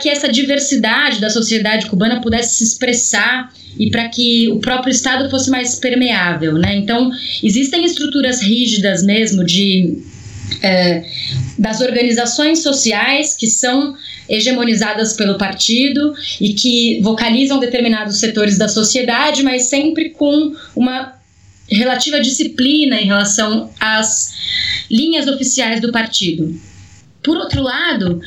[0.00, 5.28] que essa diversidade da sociedade cubana pudesse se expressar e para que o próprio Estado
[5.28, 6.54] fosse mais permeável.
[6.54, 6.76] Né?
[6.76, 7.10] Então,
[7.42, 9.98] existem estruturas rígidas mesmo de.
[10.62, 11.04] É,
[11.58, 13.96] das organizações sociais que são
[14.28, 21.14] hegemonizadas pelo partido e que vocalizam determinados setores da sociedade, mas sempre com uma
[21.68, 24.34] relativa disciplina em relação às
[24.90, 26.58] linhas oficiais do partido.
[27.22, 28.20] Por outro lado,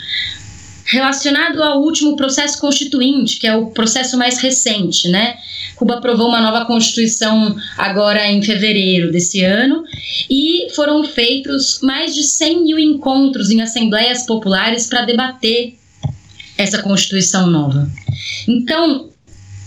[0.86, 5.38] relacionado ao último processo constituinte, que é o processo mais recente, né?
[5.76, 9.84] Cuba aprovou uma nova constituição agora em fevereiro desse ano
[10.30, 15.76] e foram feitos mais de 100 mil encontros em assembleias populares para debater
[16.58, 17.88] essa constituição nova.
[18.48, 19.12] Então,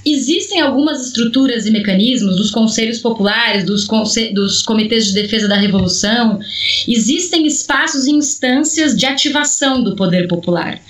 [0.04, 3.86] Existem algumas estruturas e mecanismos dos conselhos populares, dos,
[4.32, 6.40] dos comitês de defesa da revolução,
[6.88, 10.80] existem espaços e instâncias de ativação do poder popular.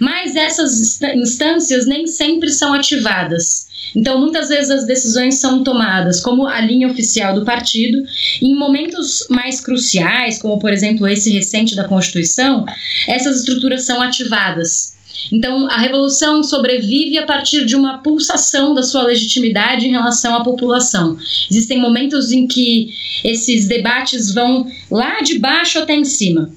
[0.00, 3.66] Mas essas instâncias nem sempre são ativadas.
[3.94, 8.02] Então, muitas vezes as decisões são tomadas como a linha oficial do partido,
[8.40, 12.64] e em momentos mais cruciais, como por exemplo esse recente da Constituição,
[13.06, 14.93] essas estruturas são ativadas.
[15.32, 20.42] Então, a revolução sobrevive a partir de uma pulsação da sua legitimidade em relação à
[20.42, 21.16] população.
[21.50, 26.50] Existem momentos em que esses debates vão lá de baixo até em cima.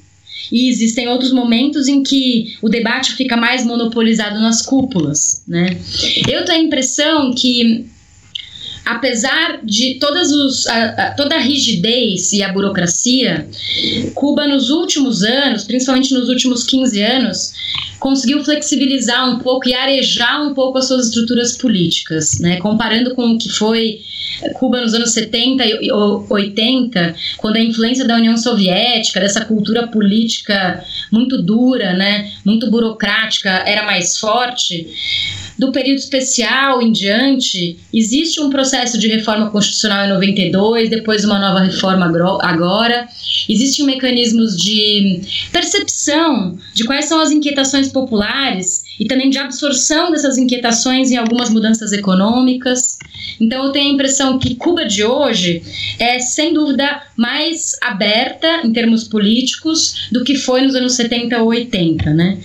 [0.52, 5.78] E existem outros momentos em que o debate fica mais monopolizado nas cúpulas, né?
[6.28, 7.86] Eu tenho a impressão que
[8.88, 13.48] apesar de todas os, a, a, toda a rigidez e a burocracia,
[14.16, 17.54] Cuba nos últimos anos, principalmente nos últimos 15 anos,
[18.00, 22.58] conseguiu flexibilizar um pouco e arejar um pouco as suas estruturas políticas, né?
[22.58, 24.00] comparando com o que foi
[24.54, 30.84] Cuba nos anos 70 e 80, quando a influência da União Soviética, dessa cultura política
[31.12, 34.88] muito dura, né, muito burocrática, era mais forte.
[35.58, 41.40] Do período especial em diante, existe um processo de reforma constitucional em 92, depois uma
[41.40, 42.06] nova reforma
[42.42, 43.08] agora.
[43.50, 50.38] Existem mecanismos de percepção de quais são as inquietações populares e também de absorção dessas
[50.38, 52.98] inquietações em algumas mudanças econômicas.
[53.40, 55.62] Então eu tenho a impressão que Cuba de hoje
[56.00, 61.50] é sem dúvida mais aberta em termos políticos do que foi nos anos 70 ou
[61.50, 62.38] 80, né?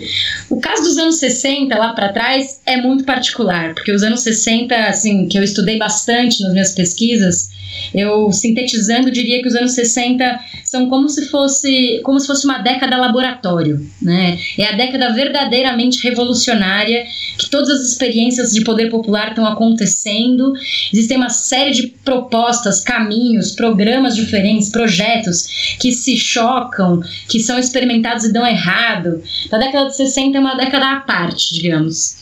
[0.50, 4.74] O caso dos anos 60 lá para trás é muito particular, porque os anos 60,
[4.74, 7.50] assim, que eu estudei bastante nas minhas pesquisas,
[7.94, 12.58] eu, sintetizando, diria que os anos 60 são como se fosse, como se fosse uma
[12.58, 13.86] década laboratório.
[14.00, 14.38] Né?
[14.58, 17.04] É a década verdadeiramente revolucionária,
[17.38, 20.52] que todas as experiências de poder popular estão acontecendo.
[20.92, 28.24] Existem uma série de propostas, caminhos, programas diferentes, projetos que se chocam, que são experimentados
[28.24, 29.22] e dão errado.
[29.50, 32.16] A década de 60 é uma década à parte, digamos.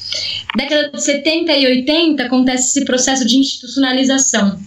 [0.56, 4.58] Década de 70 e 80 acontece esse processo de institucionalização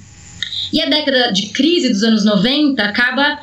[0.74, 3.40] e a década de crise dos anos 90 acaba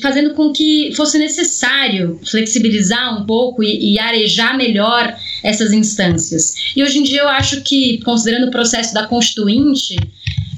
[0.00, 6.54] fazendo com que fosse necessário flexibilizar um pouco e, e, arejar melhor essas instâncias.
[6.74, 9.96] E hoje em dia eu acho que, considerando o processo da Constituinte,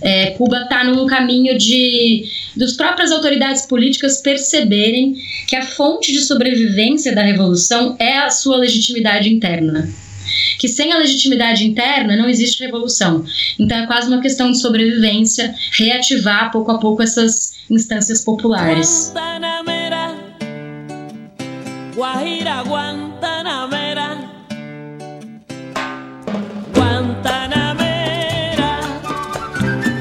[0.01, 2.25] é, Cuba está num caminho de
[2.57, 5.15] das próprias autoridades políticas perceberem
[5.47, 9.89] que a fonte de sobrevivência da revolução é a sua legitimidade interna
[10.59, 13.25] que sem a legitimidade interna não existe revolução.
[13.59, 19.11] Então é quase uma questão de sobrevivência, reativar pouco a pouco essas instâncias populares.
[19.13, 20.15] Guantanamera,
[21.95, 24.09] Guajira, Guantanamera,
[26.75, 28.81] Guantanamera,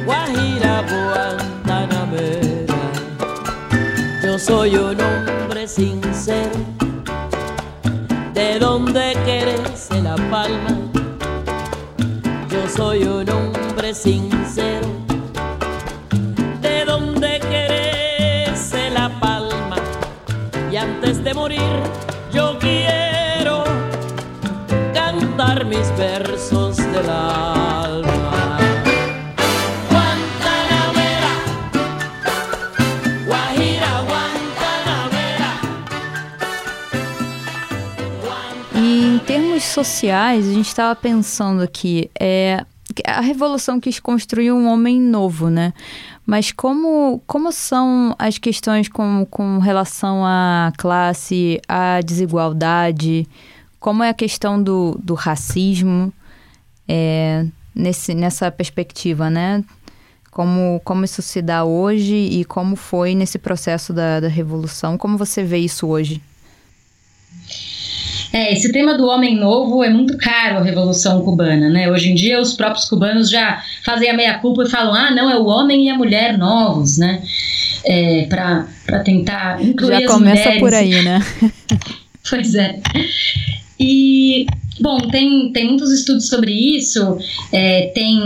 [0.06, 2.76] Guajira, Guantanamera.
[4.24, 6.58] Yo soy un hombre sincero,
[8.34, 10.76] de donde crece la palma.
[12.50, 14.69] Yo soy un hombre sincero,
[21.30, 21.60] de morir,
[22.34, 23.64] yo quiero
[24.96, 28.58] cantar mis versos del alma.
[29.92, 31.34] Guantanamera,
[33.28, 35.52] Guajira, Guantanamera.
[38.74, 42.66] E em termos sociais, a gente estava pensando aqui, é
[43.06, 45.74] a revolução quis construir um homem novo, né?
[46.30, 53.28] Mas como, como são as questões com, com relação à classe, à desigualdade?
[53.80, 56.14] Como é a questão do, do racismo
[56.88, 59.64] é, nesse, nessa perspectiva, né?
[60.30, 65.00] Como, como isso se dá hoje e como foi nesse processo da, da revolução?
[65.00, 66.22] Como você vê isso hoje?
[68.32, 71.90] É, esse tema do homem novo é muito caro à Revolução Cubana, né?
[71.90, 75.38] Hoje em dia os próprios cubanos já fazem a meia-culpa e falam, ah, não, é
[75.38, 77.24] o homem e a mulher novos, né?
[77.86, 80.60] É, para tentar incluir já começa mulheres.
[80.60, 81.20] por aí, né?
[82.30, 82.80] Pois é.
[83.80, 84.46] E,
[84.80, 87.18] bom, tem, tem muitos estudos sobre isso.
[87.52, 88.20] É, tem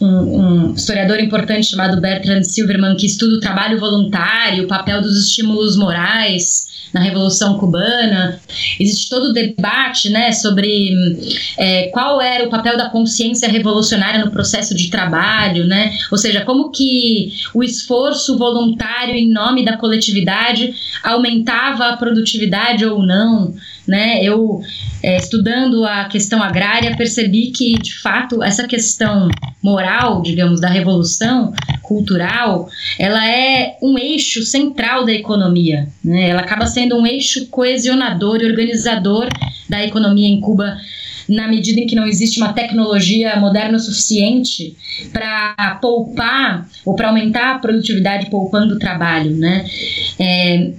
[0.00, 5.16] um, um, historiador importante chamado Bertrand Silverman que estuda o trabalho voluntário, o papel dos
[5.28, 8.40] estímulos morais na Revolução Cubana.
[8.78, 10.92] Existe todo o debate né, sobre
[11.58, 15.92] é, qual era o papel da consciência revolucionária no processo de trabalho, né?
[16.10, 20.72] ou seja, como que o esforço voluntário em nome da coletividade
[21.02, 23.54] aumentava a produtividade ou não.
[23.86, 24.22] Né?
[24.22, 24.62] Eu,
[25.02, 29.28] é, estudando a questão agrária, percebi que, de fato, essa questão
[29.62, 32.68] moral, digamos, da revolução cultural,
[32.98, 35.88] ela é um eixo central da economia.
[36.02, 36.30] Né?
[36.30, 39.28] Ela acaba sendo um eixo coesionador e organizador
[39.68, 40.76] da economia em Cuba
[41.28, 44.76] na medida em que não existe uma tecnologia moderna o suficiente
[45.12, 49.64] para poupar ou para aumentar a produtividade poupando o trabalho, né?
[50.18, 50.72] É,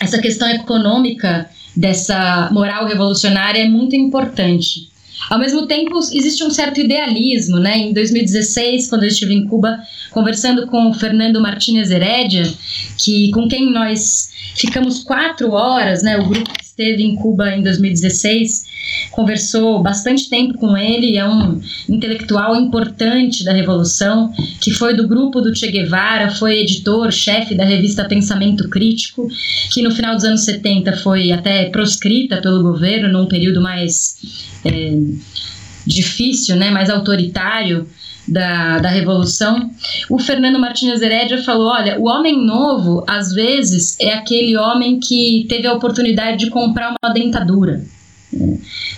[0.00, 4.88] essa questão econômica dessa moral revolucionária é muito importante.
[5.30, 7.78] Ao mesmo tempo, existe um certo idealismo, né?
[7.78, 9.78] Em 2016, quando eu estive em Cuba
[10.10, 12.52] conversando com o Fernando Martinez Heredia,
[12.98, 16.18] que com quem nós ficamos quatro horas, né?
[16.18, 18.74] O grupo esteve em Cuba em 2016
[19.10, 25.40] conversou bastante tempo com ele, é um intelectual importante da Revolução, que foi do grupo
[25.40, 29.28] do Che Guevara, foi editor, chefe da revista Pensamento Crítico,
[29.72, 34.16] que no final dos anos 70 foi até proscrita pelo governo num período mais
[34.64, 34.98] é,
[35.86, 37.86] difícil, né, mais autoritário
[38.26, 39.70] da, da Revolução,
[40.08, 45.46] o Fernando Martins Heredia falou: olha, o homem novo, às vezes, é aquele homem que
[45.48, 47.82] teve a oportunidade de comprar uma dentadura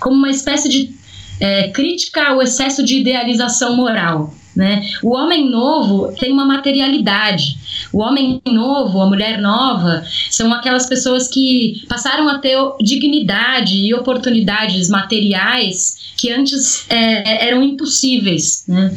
[0.00, 0.94] como uma espécie de
[1.40, 4.32] é, crítica ao excesso de idealização moral.
[4.56, 4.88] Né?
[5.02, 7.58] O homem novo tem uma materialidade.
[7.92, 13.94] O homem novo, a mulher nova, são aquelas pessoas que passaram a ter dignidade e
[13.94, 18.64] oportunidades materiais que antes é, eram impossíveis.
[18.66, 18.96] Né?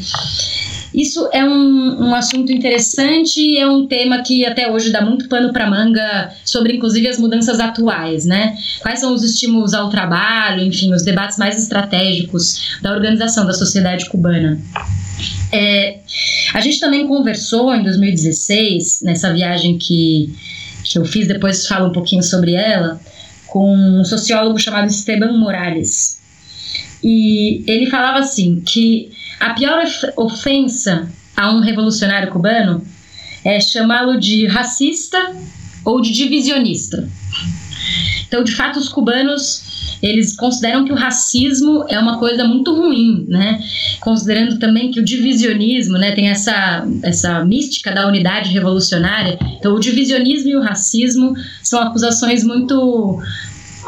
[0.93, 5.27] Isso é um, um assunto interessante e é um tema que até hoje dá muito
[5.27, 8.57] pano para manga sobre, inclusive, as mudanças atuais, né?
[8.81, 14.09] Quais são os estímulos ao trabalho, enfim, os debates mais estratégicos da organização da sociedade
[14.09, 14.59] cubana.
[15.51, 15.99] É,
[16.53, 20.33] a gente também conversou em 2016, nessa viagem que,
[20.83, 22.99] que eu fiz, depois falo um pouquinho sobre ela,
[23.47, 26.18] com um sociólogo chamado Esteban Morales.
[27.03, 29.83] E ele falava assim que a pior
[30.17, 32.85] ofensa a um revolucionário cubano
[33.43, 35.35] é chamá-lo de racista
[35.85, 37.07] ou de divisionista.
[38.27, 39.69] Então, de fato, os cubanos
[40.01, 43.61] eles consideram que o racismo é uma coisa muito ruim, né?
[43.99, 49.37] Considerando também que o divisionismo, né, tem essa essa mística da unidade revolucionária.
[49.57, 53.21] Então, o divisionismo e o racismo são acusações muito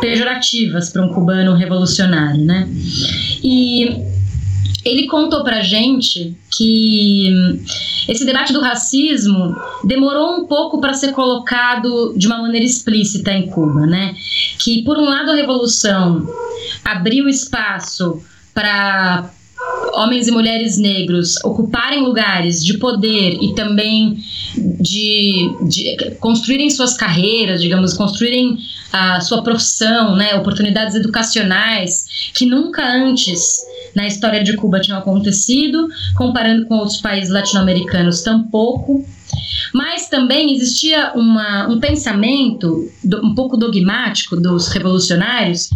[0.02, 2.68] pejorativas para um cubano revolucionário, né?
[3.44, 4.12] E
[4.84, 7.30] ele contou pra gente que
[8.10, 13.48] esse debate do racismo demorou um pouco para ser colocado de uma maneira explícita em
[13.48, 14.16] Cuba, né?
[14.60, 16.28] Que por um lado a revolução
[16.84, 18.22] abriu espaço
[18.54, 19.30] para
[19.94, 24.18] homens e mulheres negros ocuparem lugares de poder e também
[24.80, 28.58] de, de construírem suas carreiras, digamos, construírem
[28.92, 33.58] a sua profissão, né, oportunidades educacionais que nunca antes
[33.96, 39.06] na história de Cuba tinham acontecido, comparando com outros países latino-americanos, tampouco.
[39.74, 45.70] Mas também existia uma, um pensamento do, um pouco dogmático dos revolucionários,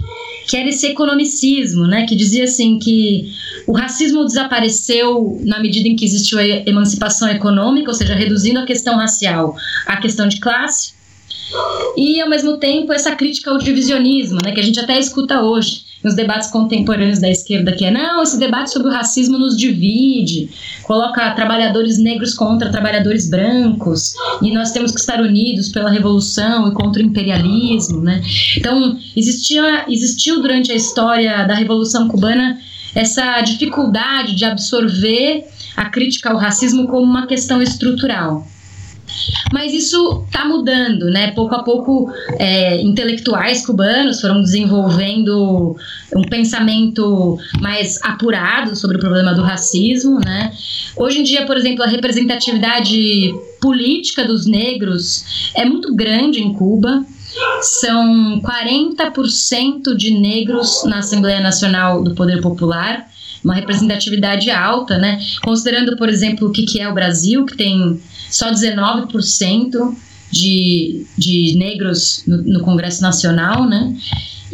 [0.47, 3.33] que era esse economicismo, né, que dizia assim que
[3.65, 8.65] o racismo desapareceu na medida em que existiu a emancipação econômica, ou seja, reduzindo a
[8.65, 10.93] questão racial à questão de classe,
[11.95, 15.84] e ao mesmo tempo essa crítica ao divisionismo, né, que a gente até escuta hoje
[16.05, 20.51] nos debates contemporâneos da esquerda, que é não, esse debate sobre o racismo nos divide,
[20.83, 26.73] coloca trabalhadores negros contra trabalhadores brancos, e nós temos que estar unidos pela revolução e
[26.73, 28.21] contra o imperialismo, né?
[28.55, 32.59] Então, existia, existiu durante a história da Revolução Cubana
[32.93, 35.43] essa dificuldade de absorver
[35.75, 38.47] a crítica ao racismo como uma questão estrutural.
[39.53, 41.31] Mas isso está mudando, né?
[41.31, 45.75] Pouco a pouco, é, intelectuais cubanos foram desenvolvendo
[46.15, 50.51] um pensamento mais apurado sobre o problema do racismo, né?
[50.95, 57.05] Hoje em dia, por exemplo, a representatividade política dos negros é muito grande em Cuba.
[57.61, 63.09] São 40% de negros na Assembleia Nacional do Poder Popular,
[63.43, 65.19] uma representatividade alta, né?
[65.43, 67.99] Considerando, por exemplo, o que, que é o Brasil, que tem
[68.29, 69.95] só 19%
[70.31, 73.95] de, de negros no, no Congresso Nacional, né?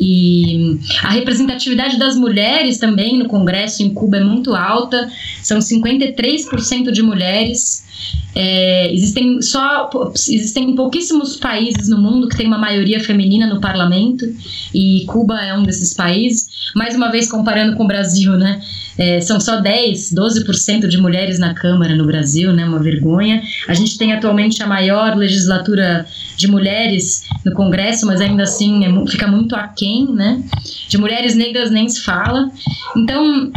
[0.04, 5.08] E a representatividade das mulheres também no Congresso em Cuba é muito alta,
[5.44, 7.86] são 53% de mulheres.
[8.34, 14.26] É, existem só existem pouquíssimos países no mundo que tem uma maioria feminina no parlamento
[14.74, 16.48] e Cuba é um desses países.
[16.76, 18.60] Mais uma vez comparando com o Brasil, né?
[18.98, 22.66] É, são só 10, 12% de mulheres na Câmara no Brasil, né?
[22.66, 23.42] Uma vergonha.
[23.68, 26.06] A gente tem atualmente a maior legislatura
[26.38, 30.42] de mulheres no Congresso, mas ainda assim é, fica muito aquém, né?
[30.88, 32.52] De mulheres negras nem se fala.
[32.96, 33.52] Então,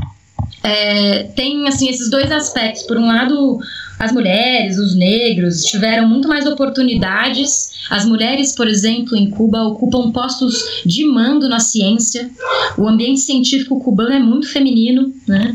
[0.62, 2.84] é, tem assim esses dois aspectos.
[2.84, 3.58] Por um lado,
[3.98, 7.70] as mulheres, os negros tiveram muito mais oportunidades.
[7.90, 12.30] As mulheres, por exemplo, em Cuba ocupam postos de mando na ciência.
[12.76, 15.54] O ambiente científico cubano é muito feminino, né?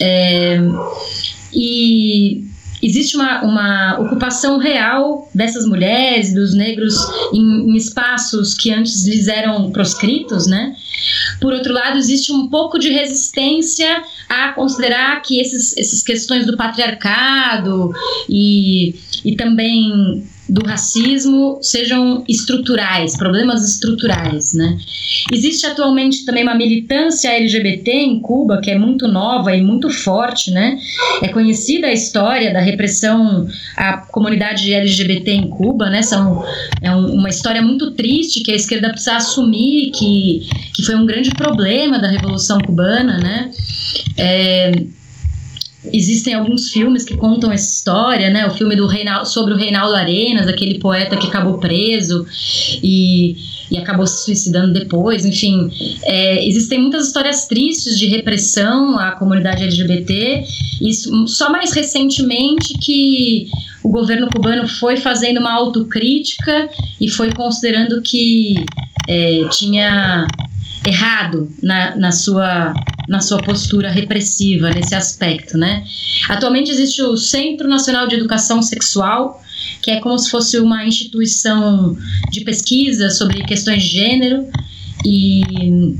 [0.00, 0.58] É,
[1.52, 2.44] e
[2.82, 6.94] existe uma, uma ocupação real dessas mulheres, dos negros,
[7.32, 10.74] em, em espaços que antes lhes eram proscritos, né?
[11.40, 16.56] Por outro lado, existe um pouco de resistência a considerar que esses, essas questões do
[16.56, 17.92] patriarcado
[18.28, 24.78] e, e também do racismo sejam estruturais, problemas estruturais, né?
[25.32, 30.50] Existe atualmente também uma militância LGBT em Cuba que é muito nova e muito forte,
[30.52, 30.78] né?
[31.20, 36.02] É conhecida a história da repressão à comunidade LGBT em Cuba, né?
[36.02, 36.44] São,
[36.80, 41.06] é um, uma história muito triste que a esquerda precisa assumir que, que foi um
[41.06, 43.50] grande problema da Revolução Cubana, né?
[44.16, 44.72] É,
[45.92, 48.46] existem alguns filmes que contam essa história, né?
[48.46, 52.26] O filme do Reinaldo, sobre o Reinaldo Arenas, aquele poeta que acabou preso
[52.82, 53.36] e,
[53.70, 55.24] e acabou se suicidando depois.
[55.24, 55.70] Enfim,
[56.04, 60.44] é, existem muitas histórias tristes de repressão à comunidade LGBT.
[60.80, 60.92] E
[61.26, 63.48] só mais recentemente que
[63.82, 66.68] o governo cubano foi fazendo uma autocrítica
[67.00, 68.56] e foi considerando que
[69.08, 70.26] é, tinha
[70.86, 72.72] errado na, na, sua,
[73.08, 75.84] na sua postura repressiva nesse aspecto, né?
[76.28, 79.42] Atualmente existe o Centro Nacional de Educação Sexual,
[79.82, 81.96] que é como se fosse uma instituição
[82.30, 84.46] de pesquisa sobre questões de gênero
[85.04, 85.94] e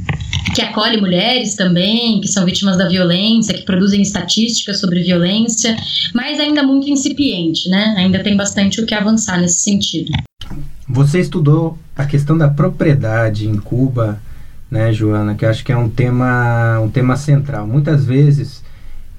[0.55, 5.77] que acolhe mulheres também, que são vítimas da violência, que produzem estatísticas sobre violência,
[6.15, 7.95] mas ainda muito incipiente, né?
[7.99, 10.13] Ainda tem bastante o que avançar nesse sentido.
[10.89, 14.21] Você estudou a questão da propriedade em Cuba
[14.71, 17.67] né, Joana, que acho que é um tema, um tema central.
[17.67, 18.63] Muitas vezes,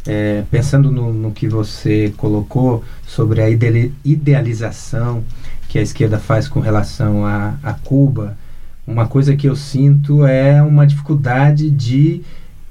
[0.05, 5.23] é, pensando no, no, que você colocou sobre a idealização
[5.69, 8.37] que a esquerda faz com relação a, a Cuba,
[8.85, 12.21] uma coisa que eu sinto é uma dificuldade de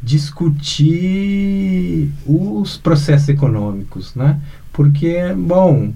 [0.02, 0.90] discutir
[2.24, 4.40] os processos econômicos, né?
[4.72, 5.92] Porque, bom,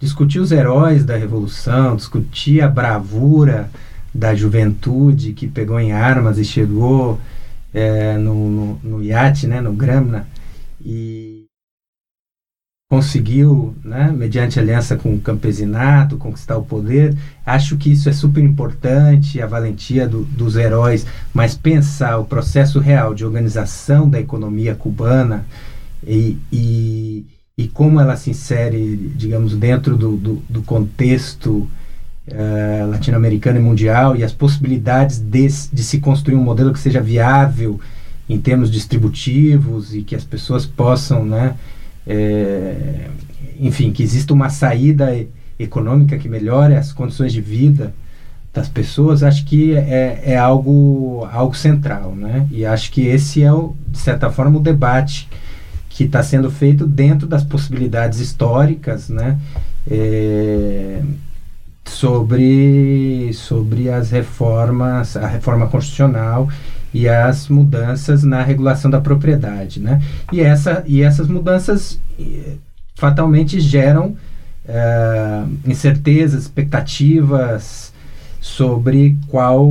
[0.00, 3.70] discutir os heróis da revolução, discutir a bravura
[4.14, 7.18] da juventude que pegou em armas e chegou
[7.72, 10.28] é, no, no, no, iate, né, no Gramna,
[10.80, 11.46] e
[12.88, 17.16] conseguiu, né, mediante aliança com o campesinato, conquistar o poder.
[17.44, 22.78] Acho que isso é super importante, a valentia do, dos heróis, mas pensar o processo
[22.78, 25.44] real de organização da economia cubana
[26.06, 27.26] e, e,
[27.58, 31.68] e como ela se insere, digamos, dentro do, do, do contexto
[32.28, 37.00] uh, latino-americana e mundial e as possibilidades de, de se construir um modelo que seja
[37.00, 37.80] viável
[38.28, 41.54] em termos distributivos e que as pessoas possam, né,
[42.06, 43.08] é,
[43.60, 45.14] enfim, que exista uma saída
[45.58, 47.94] econômica que melhore as condições de vida
[48.52, 52.46] das pessoas, acho que é, é algo, algo central, né?
[52.52, 55.28] E acho que esse é, o, de certa forma, o debate
[55.88, 59.38] que está sendo feito dentro das possibilidades históricas, né?
[59.90, 61.02] É,
[61.84, 66.48] sobre, sobre as reformas, a reforma constitucional
[66.92, 70.00] e as mudanças na regulação da propriedade, né?
[70.32, 72.54] E, essa, e essas mudanças eh,
[72.94, 74.16] fatalmente geram
[74.64, 77.92] uh, incertezas, expectativas
[78.40, 79.66] sobre qual,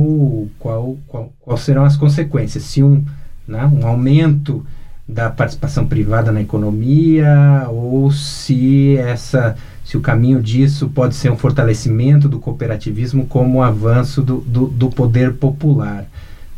[0.58, 2.64] qual, qual, qual serão as consequências.
[2.64, 3.04] Se um,
[3.46, 4.64] né, um aumento
[5.08, 11.36] da participação privada na economia ou se essa se o caminho disso pode ser um
[11.36, 16.06] fortalecimento do cooperativismo como um avanço do, do, do poder popular.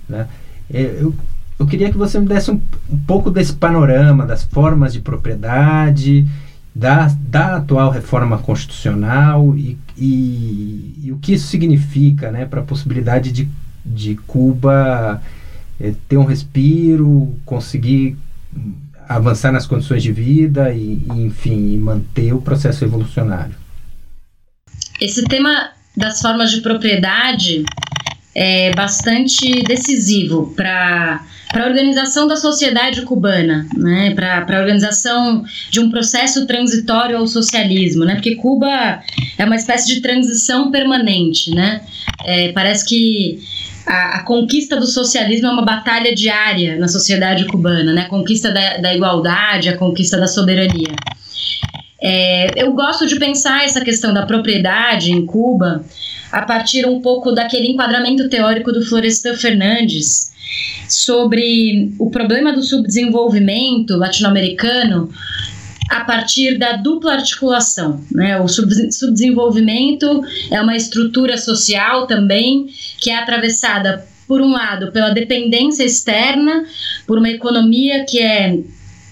[0.09, 0.29] Né?
[0.73, 1.13] É, eu,
[1.59, 6.27] eu queria que você me desse um, um pouco desse panorama das formas de propriedade,
[6.75, 12.65] da, da atual reforma constitucional e, e, e o que isso significa né, para a
[12.65, 13.49] possibilidade de,
[13.85, 15.21] de Cuba
[15.81, 18.17] é, ter um respiro, conseguir
[19.09, 23.55] avançar nas condições de vida e, e enfim, manter o processo evolucionário.
[25.01, 27.65] Esse tema das formas de propriedade
[28.35, 35.81] é bastante decisivo para para a organização da sociedade cubana, né, para a organização de
[35.81, 39.01] um processo transitório ao socialismo, né, porque Cuba
[39.39, 41.83] é uma espécie de transição permanente, né,
[42.25, 43.41] é, parece que
[43.87, 48.03] a, a, conquista do socialismo é uma batalha diária na sociedade cubana, né?
[48.03, 50.95] A conquista da, da igualdade, a conquista da soberania.
[52.03, 55.85] É, eu gosto de pensar essa questão da propriedade em Cuba
[56.31, 60.33] a partir um pouco daquele enquadramento teórico do Florestan Fernandes
[60.89, 65.11] sobre o problema do subdesenvolvimento latino-americano
[65.89, 68.01] a partir da dupla articulação.
[68.11, 68.39] Né?
[68.41, 72.67] O subdesenvolvimento é uma estrutura social também
[73.01, 76.65] que é atravessada, por um lado, pela dependência externa,
[77.07, 78.59] por uma economia que é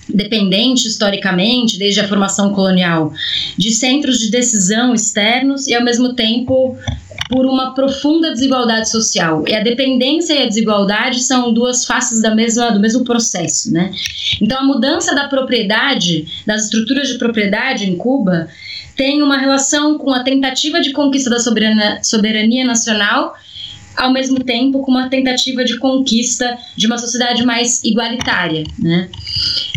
[0.09, 3.13] dependente historicamente, desde a formação colonial,
[3.57, 6.77] de centros de decisão externos e, ao mesmo tempo,
[7.29, 9.45] por uma profunda desigualdade social.
[9.49, 13.91] E a dependência e a desigualdade são duas faces da mesma, do mesmo processo, né?
[14.41, 18.49] Então, a mudança da propriedade, das estruturas de propriedade em Cuba,
[18.97, 23.35] tem uma relação com a tentativa de conquista da soberania, soberania nacional
[23.97, 29.09] ao mesmo tempo com uma tentativa de conquista de uma sociedade mais igualitária, né?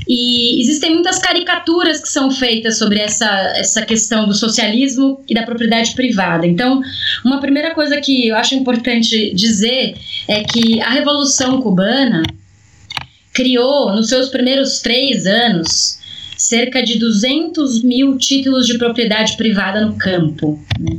[0.08, 5.44] E existem muitas caricaturas que são feitas sobre essa, essa questão do socialismo e da
[5.44, 6.48] propriedade privada.
[6.48, 6.82] Então,
[7.26, 9.98] uma primeira coisa que eu acho importante dizer
[10.28, 12.24] é que a Revolução Cubana
[13.34, 16.00] criou, nos seus primeiros três anos,
[16.38, 20.58] cerca de 200 mil títulos de propriedade privada no campo.
[20.80, 20.98] Né?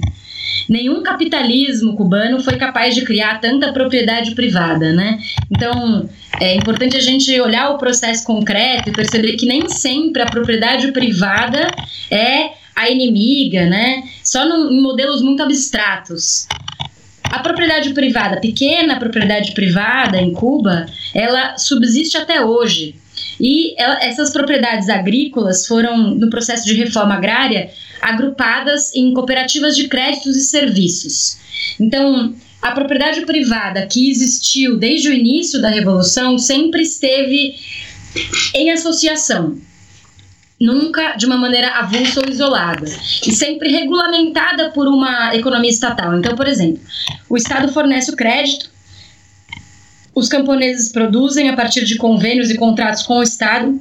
[0.68, 5.18] Nenhum capitalismo cubano foi capaz de criar tanta propriedade privada, né?
[5.50, 6.08] Então,
[6.40, 10.92] é importante a gente olhar o processo concreto e perceber que nem sempre a propriedade
[10.92, 11.68] privada
[12.10, 14.04] é a inimiga, né?
[14.22, 16.46] Só no, em modelos muito abstratos.
[17.24, 22.94] A propriedade privada, pequena propriedade privada em Cuba, ela subsiste até hoje.
[23.40, 27.70] E essas propriedades agrícolas foram, no processo de reforma agrária,
[28.00, 31.38] agrupadas em cooperativas de créditos e serviços.
[31.78, 37.54] Então, a propriedade privada que existiu desde o início da Revolução sempre esteve
[38.54, 39.56] em associação,
[40.60, 42.86] nunca de uma maneira avulsa ou isolada,
[43.24, 46.18] e sempre regulamentada por uma economia estatal.
[46.18, 46.80] Então, por exemplo,
[47.28, 48.70] o Estado fornece o crédito,
[50.18, 53.80] os camponeses produzem a partir de convênios e contratos com o Estado,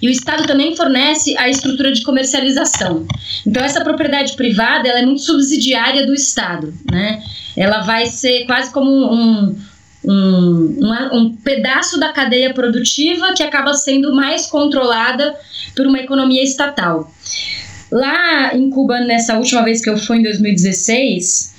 [0.00, 3.06] e o Estado também fornece a estrutura de comercialização.
[3.46, 6.74] Então, essa propriedade privada ela é muito subsidiária do Estado.
[6.90, 7.22] Né?
[7.56, 9.56] Ela vai ser quase como um,
[10.04, 15.36] um, um, um pedaço da cadeia produtiva que acaba sendo mais controlada
[15.76, 17.14] por uma economia estatal.
[17.92, 21.51] Lá em Cuba, nessa última vez que eu fui, em 2016,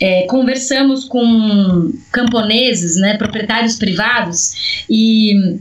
[0.00, 5.58] é, conversamos com camponeses, né, proprietários privados, e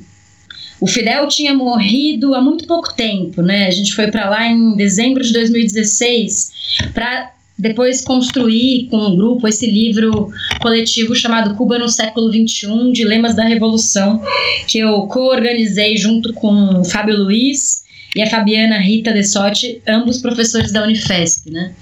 [0.80, 3.66] o Fidel tinha morrido há muito pouco tempo, né?
[3.66, 6.52] A gente foi para lá em dezembro de 2016
[6.94, 10.30] para depois construir com um grupo esse livro
[10.62, 14.22] coletivo chamado Cuba no século XXI, Dilemas da Revolução,
[14.68, 17.84] que eu co-organizei junto com o Fábio Luiz
[18.16, 21.74] e a Fabiana Rita Dessotti, ambos professores da Unifesp, né?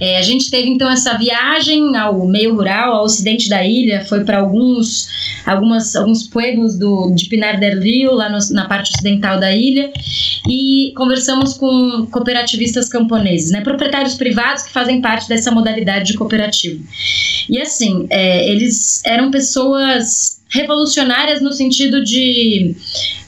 [0.00, 4.24] É, a gente teve então essa viagem ao meio rural, ao ocidente da ilha, foi
[4.24, 5.08] para alguns,
[5.44, 9.92] algumas, alguns pueblos do, de Pinar del Rio, lá no, na parte ocidental da ilha,
[10.48, 16.82] e conversamos com cooperativistas camponeses, né, proprietários privados que fazem parte dessa modalidade de cooperativo.
[17.48, 22.74] E assim, é, eles eram pessoas revolucionárias no sentido de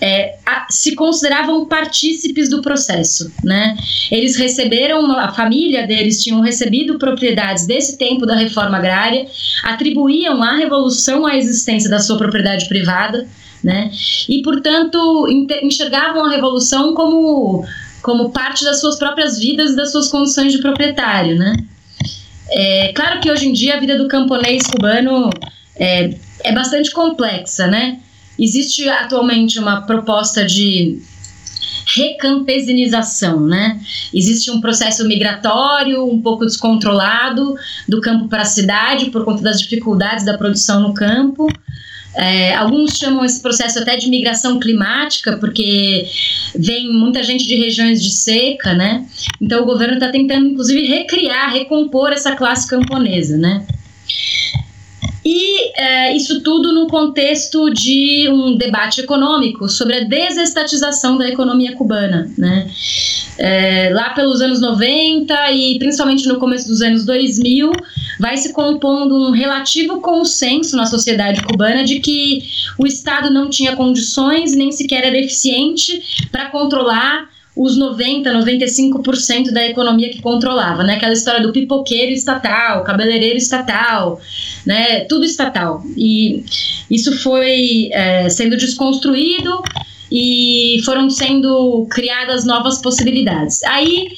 [0.01, 3.77] é, a, se consideravam partícipes do processo, né?
[4.11, 9.27] Eles receberam, a família deles tinham recebido propriedades desse tempo da reforma agrária,
[9.63, 13.29] atribuíam à revolução a existência da sua propriedade privada,
[13.63, 13.93] né?
[14.29, 15.27] E portanto
[15.63, 17.65] enxergavam a revolução como
[18.03, 21.55] como parte das suas próprias vidas e das suas condições de proprietário, né?
[22.51, 25.31] É, claro que hoje em dia a vida do camponês cubano
[25.77, 26.15] é,
[26.45, 27.99] é bastante complexa, né?
[28.39, 31.01] existe atualmente uma proposta de
[31.95, 33.81] recampesinização, né?
[34.15, 37.55] Existe um processo migratório um pouco descontrolado
[37.89, 41.47] do campo para a cidade por conta das dificuldades da produção no campo.
[42.15, 46.07] É, alguns chamam esse processo até de migração climática, porque
[46.55, 49.07] vem muita gente de regiões de seca, né?
[49.41, 53.67] Então o governo está tentando, inclusive, recriar, recompor essa classe camponesa, né?
[55.25, 61.77] E é, isso tudo no contexto de um debate econômico sobre a desestatização da economia
[61.77, 62.31] cubana.
[62.37, 62.69] Né?
[63.39, 67.73] É, lá pelos anos 90 e principalmente no começo dos anos 2000,
[68.19, 72.43] vai se compondo um relativo consenso na sociedade cubana de que
[72.79, 79.67] o Estado não tinha condições, nem sequer era eficiente para controlar os 90, 95% da
[79.67, 80.95] economia que controlava, né?
[80.95, 84.21] Aquela história do pipoqueiro estatal, cabeleireiro estatal,
[84.67, 85.01] né?
[85.05, 85.83] Tudo estatal.
[85.97, 86.45] E
[86.91, 89.63] isso foi é, sendo desconstruído
[90.11, 93.63] e foram sendo criadas novas possibilidades.
[93.65, 94.09] Aí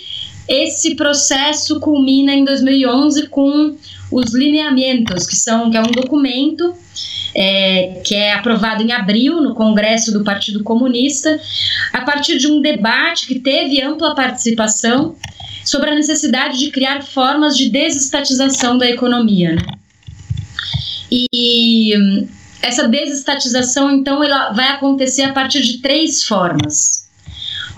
[0.49, 3.76] esse processo culmina em 2011 com
[4.11, 6.74] os lineamentos, que são que é um documento
[7.34, 11.40] é, que é aprovado em abril no Congresso do Partido Comunista,
[11.92, 15.16] a partir de um debate que teve ampla participação
[15.64, 19.57] sobre a necessidade de criar formas de desestatização da economia.
[19.57, 19.62] Né?
[21.16, 22.26] E hum,
[22.60, 27.04] essa desestatização, então, ela vai acontecer a partir de três formas.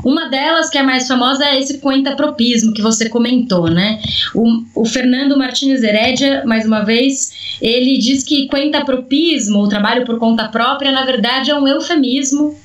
[0.03, 4.01] Uma delas, que é a mais famosa, é esse coentapropismo que você comentou, né?
[4.35, 10.19] O, o Fernando Martins Herédia, mais uma vez, ele diz que coentapropismo, o trabalho por
[10.19, 12.57] conta própria, na verdade é um eufemismo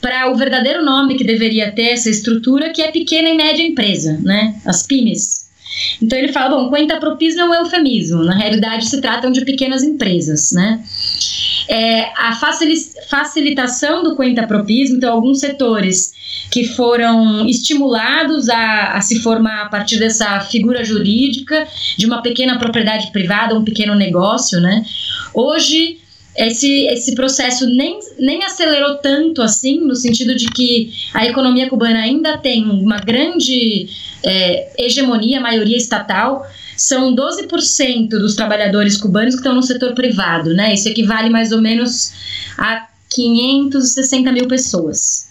[0.00, 4.18] para o verdadeiro nome que deveria ter essa estrutura, que é pequena e média empresa,
[4.22, 4.54] né?
[4.64, 5.47] As PYMEs.
[6.00, 10.52] Então ele fala, bom, coentapropismo é um eufemismo, na realidade se tratam de pequenas empresas,
[10.52, 10.82] né?
[11.68, 12.34] É, a
[13.08, 16.12] facilitação do coentapropismo, então alguns setores
[16.50, 21.66] que foram estimulados a, a, se formar a partir dessa figura jurídica
[21.96, 24.82] de uma pequena propriedade privada, um pequeno negócio, né?
[25.34, 25.97] Hoje
[26.38, 31.98] esse, esse processo nem, nem acelerou tanto assim, no sentido de que a economia cubana
[31.98, 33.88] ainda tem uma grande
[34.22, 36.46] é, hegemonia, maioria estatal.
[36.76, 40.72] São 12% dos trabalhadores cubanos que estão no setor privado, né?
[40.74, 42.12] Isso equivale mais ou menos
[42.56, 45.28] a 560 mil pessoas.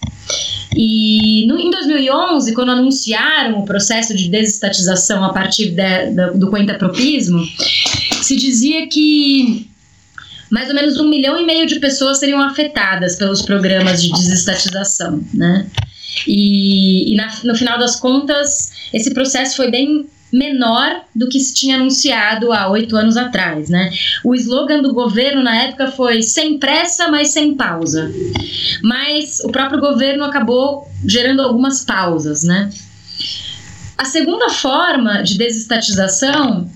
[0.76, 6.50] E no, em 2011, quando anunciaram o processo de desestatização a partir de, de, do
[6.50, 7.48] coentapropismo,
[8.22, 9.68] se dizia que
[10.50, 15.24] mais ou menos um milhão e meio de pessoas seriam afetadas pelos programas de desestatização,
[15.34, 15.68] né?
[16.26, 21.54] E, e na, no final das contas, esse processo foi bem menor do que se
[21.54, 23.92] tinha anunciado há oito anos atrás, né?
[24.24, 28.12] O slogan do governo na época foi sem pressa, mas sem pausa.
[28.84, 32.70] Mas o próprio governo acabou gerando algumas pausas, né?
[33.98, 36.70] A segunda forma de desestatização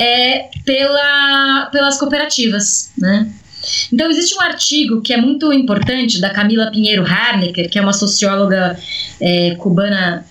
[0.00, 3.28] é pela, pelas cooperativas, né?
[3.92, 7.92] Então, existe um artigo que é muito importante da Camila Pinheiro Harnecker, que é uma
[7.92, 8.78] socióloga
[9.20, 10.24] é, cubana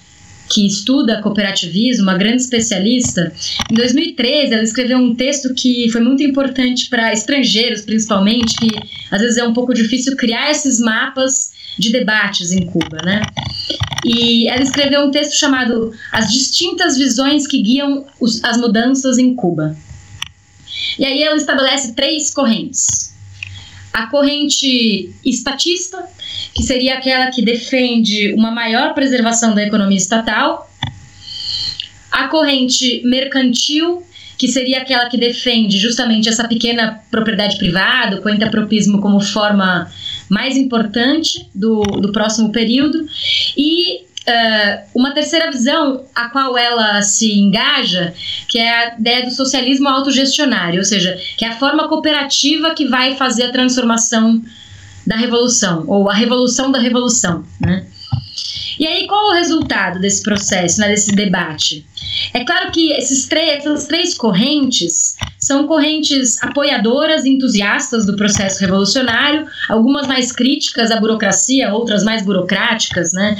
[0.50, 3.34] que estuda cooperativismo, uma grande especialista,
[3.70, 8.70] em 2013 ela escreveu um texto que foi muito importante para estrangeiros, principalmente, que
[9.12, 13.22] às vezes é um pouco difícil criar esses mapas de debates em Cuba, né?
[14.06, 19.36] E ela escreveu um texto chamado As distintas visões que guiam os, as mudanças em
[19.36, 19.76] Cuba.
[20.98, 23.14] E aí ela estabelece três correntes.
[23.92, 26.06] A corrente estatista,
[26.54, 30.70] que seria aquela que defende uma maior preservação da economia estatal,
[32.12, 34.06] a corrente mercantil,
[34.38, 39.90] que seria aquela que defende justamente essa pequena propriedade privada, o coentapropismo como forma
[40.30, 43.06] mais importante do, do próximo período,
[43.58, 48.14] e uh, uma terceira visão a qual ela se engaja,
[48.48, 52.88] que é a ideia do socialismo autogestionário, ou seja, que é a forma cooperativa que
[52.88, 54.44] vai fazer a transformação
[55.06, 57.86] da revolução, ou a revolução da revolução, né?
[58.80, 61.86] E aí, qual o resultado desse processo, né, desse debate?
[62.34, 69.46] É claro que esses três, essas três correntes são correntes apoiadoras, entusiastas do processo revolucionário,
[69.70, 73.38] algumas mais críticas à burocracia, outras mais burocráticas, né?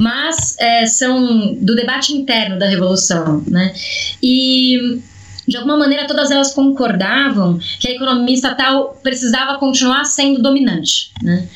[0.00, 3.74] Mas é, são do debate interno da revolução, né?
[4.22, 5.00] E
[5.48, 11.10] de alguma maneira todas elas concordavam que a economia estatal precisava continuar sendo dominante.
[11.22, 11.48] Né?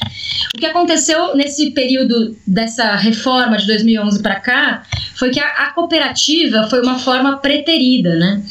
[0.55, 4.83] O que aconteceu nesse período dessa reforma de 2011 para cá
[5.15, 8.43] foi que a, a, cooperativa foi uma forma preterida, né?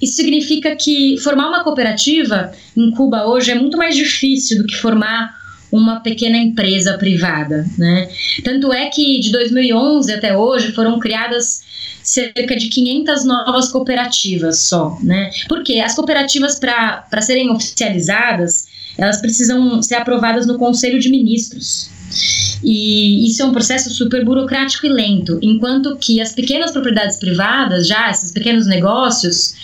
[0.00, 4.76] isso significa que formar uma cooperativa em Cuba hoje é muito mais difícil do que
[4.76, 5.34] formar
[5.72, 8.08] uma pequena empresa privada, né?
[8.44, 11.64] Tanto é que de 2011 até hoje foram criadas
[12.06, 15.30] cerca de 500 novas cooperativas só, né?
[15.48, 21.90] Porque as cooperativas para serem oficializadas, elas precisam ser aprovadas no Conselho de Ministros.
[22.62, 27.88] E isso é um processo super burocrático e lento, enquanto que as pequenas propriedades privadas,
[27.88, 29.54] já esses pequenos negócios,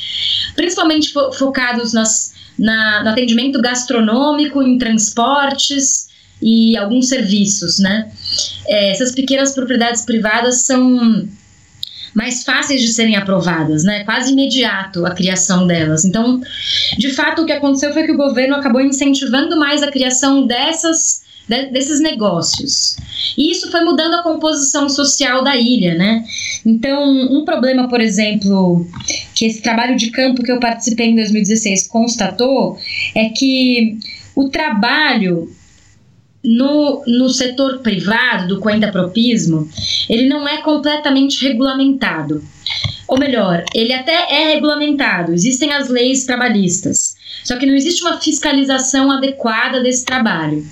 [0.56, 6.08] principalmente fo focados nas, na, no atendimento gastronômico, em transportes
[6.42, 8.10] e alguns serviços, né?
[8.66, 11.28] É, essas pequenas propriedades privadas são
[12.14, 14.04] mais fáceis de serem aprovadas, né?
[14.04, 16.04] Quase imediato a criação delas.
[16.04, 16.40] Então,
[16.98, 21.22] de fato, o que aconteceu foi que o governo acabou incentivando mais a criação dessas
[21.48, 22.96] desses negócios.
[23.36, 26.24] E isso foi mudando a composição social da ilha, né?
[26.64, 28.86] Então, um problema, por exemplo,
[29.34, 32.78] que esse trabalho de campo que eu participei em 2016 constatou
[33.14, 33.98] é que
[34.34, 35.52] o trabalho
[36.44, 39.68] no, no setor privado do coendapropismo,
[40.08, 42.42] ele não é completamente regulamentado.
[43.06, 47.14] Ou melhor, ele até é regulamentado, existem as leis trabalhistas,
[47.44, 50.66] só que não existe uma fiscalização adequada desse trabalho.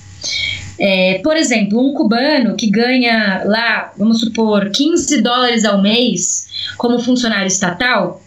[0.78, 6.48] É, por exemplo, um cubano que ganha lá, vamos supor, 15 dólares ao mês
[6.78, 8.22] como funcionário estatal,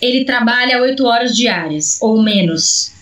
[0.00, 2.92] ele trabalha 8 horas diárias ou menos.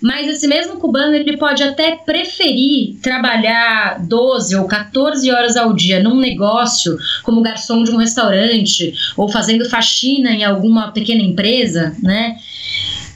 [0.00, 6.02] Mas esse mesmo cubano ele pode até preferir trabalhar 12 ou 14 horas ao dia
[6.02, 12.36] num negócio, como garçom de um restaurante ou fazendo faxina em alguma pequena empresa, né?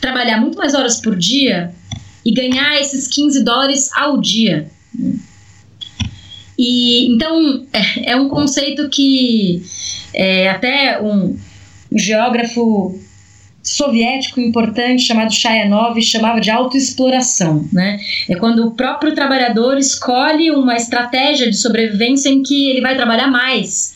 [0.01, 1.72] Trabalhar muito mais horas por dia
[2.24, 4.68] e ganhar esses 15 dólares ao dia.
[6.59, 9.62] E então é, é um conceito que
[10.12, 11.37] é, até um
[11.95, 12.99] geógrafo
[13.63, 18.01] soviético importante chamado Chayanov chamava de autoexploração, né?
[18.29, 23.29] É quando o próprio trabalhador escolhe uma estratégia de sobrevivência em que ele vai trabalhar
[23.29, 23.95] mais,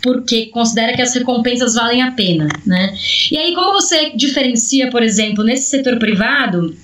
[0.00, 2.94] porque considera que as recompensas valem a pena, né?
[3.32, 6.76] E aí como você diferencia, por exemplo, nesse setor privado,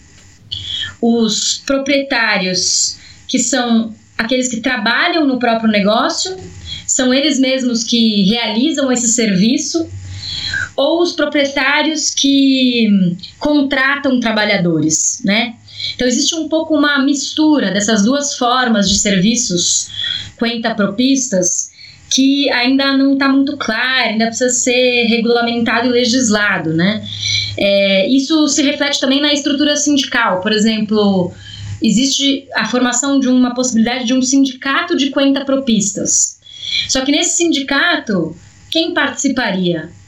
[1.00, 2.98] os proprietários,
[3.28, 6.36] que são aqueles que trabalham no próprio negócio,
[6.86, 9.88] são eles mesmos que realizam esse serviço,
[10.80, 12.88] ou os proprietários que
[13.38, 15.56] contratam trabalhadores, né?
[15.94, 19.90] Então existe um pouco uma mistura dessas duas formas de serviços
[20.74, 21.70] propistas
[22.08, 27.06] que ainda não está muito claro, ainda precisa ser regulamentado e legislado, né?
[27.58, 31.30] É, isso se reflete também na estrutura sindical, por exemplo,
[31.82, 35.10] existe a formação de uma possibilidade de um sindicato de
[35.44, 36.40] propistas.
[36.88, 38.34] Só que nesse sindicato,
[38.70, 39.99] quem participaria?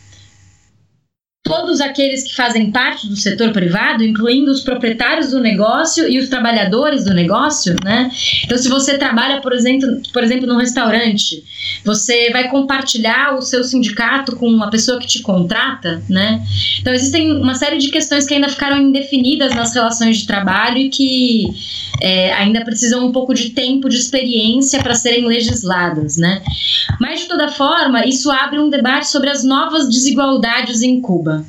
[1.53, 6.31] Todos aqueles que fazem parte do setor privado, incluindo os proprietários do negócio e os
[6.31, 8.11] trabalhadores do negócio, né?
[8.45, 11.45] Então, se você trabalha, por exemplo, por exemplo, num restaurante,
[11.85, 16.43] você vai compartilhar o seu sindicato com uma pessoa que te contrata, né?
[16.81, 20.89] Então, existem uma série de questões que ainda ficaram indefinidas nas relações de trabalho e
[20.89, 21.45] que
[22.01, 26.43] é, ainda precisam um pouco de tempo, de experiência para serem legisladas, né?
[26.99, 31.42] Mas, de toda forma, isso abre um debate sobre as novas desigualdades em Cuba.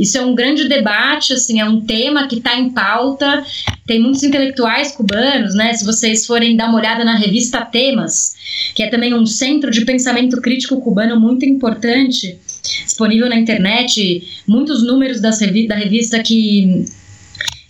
[0.00, 3.44] Isso é um grande debate, assim, é um tema que está em pauta.
[3.86, 5.74] Tem muitos intelectuais cubanos, né?
[5.74, 8.34] Se vocês forem dar uma olhada na revista Temas,
[8.74, 12.38] que é também um centro de pensamento crítico cubano muito importante,
[12.82, 16.86] disponível na internet, muitos números das revi da revista que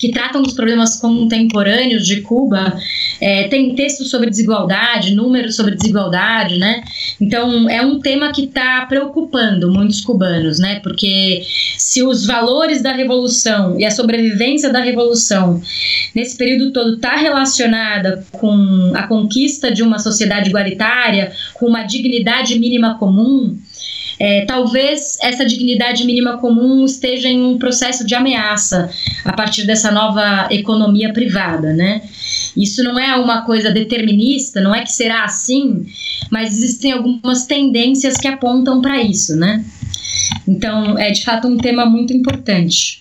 [0.00, 2.74] que tratam dos problemas contemporâneos de Cuba,
[3.20, 6.82] é, tem textos sobre desigualdade, números sobre desigualdade, né?
[7.20, 10.80] Então é um tema que está preocupando muitos cubanos, né?
[10.80, 11.42] Porque
[11.76, 15.60] se os valores da revolução e a sobrevivência da revolução
[16.14, 22.58] nesse período todo está relacionada com a conquista de uma sociedade igualitária, com uma dignidade
[22.58, 23.58] mínima comum,
[24.20, 28.90] é, talvez essa dignidade mínima comum esteja em um processo de ameaça
[29.24, 32.02] a partir dessa nova economia privada, né?
[32.54, 35.86] Isso não é uma coisa determinista, não é que será assim,
[36.30, 39.64] mas existem algumas tendências que apontam para isso, né?
[40.46, 43.00] Então, é de fato um tema muito importante.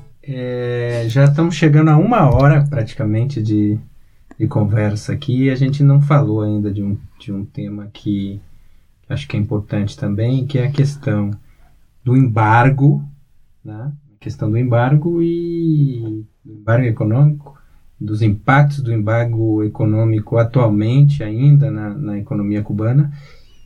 [1.11, 3.77] já estamos chegando a uma hora praticamente de,
[4.39, 8.39] de conversa aqui e a gente não falou ainda de um, de um tema que
[9.09, 11.31] acho que é importante também, que é a questão
[12.01, 13.03] do embargo,
[13.63, 13.91] né?
[14.15, 17.59] a questão do embargo e do embargo econômico,
[17.99, 23.11] dos impactos do embargo econômico atualmente ainda na, na economia cubana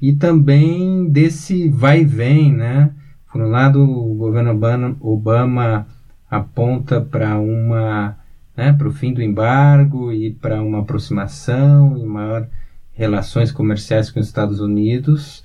[0.01, 2.91] e também desse vai e vem, né?
[3.31, 5.87] Por um lado, o governo Obama, Obama
[6.29, 8.17] aponta para uma
[8.55, 12.47] né, para o fim do embargo e para uma aproximação e maior
[12.93, 15.43] relações comerciais com os Estados Unidos,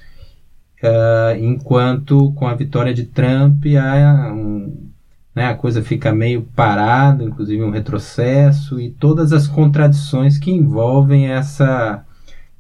[0.83, 4.89] uh, enquanto com a vitória de Trump a, um,
[5.35, 11.29] né, a coisa fica meio parada, inclusive um retrocesso e todas as contradições que envolvem
[11.29, 12.05] essa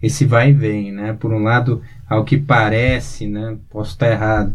[0.02, 1.12] esse vai e vem, né?
[1.12, 3.58] Por um lado, ao que parece, né?
[3.68, 4.54] Posso estar errado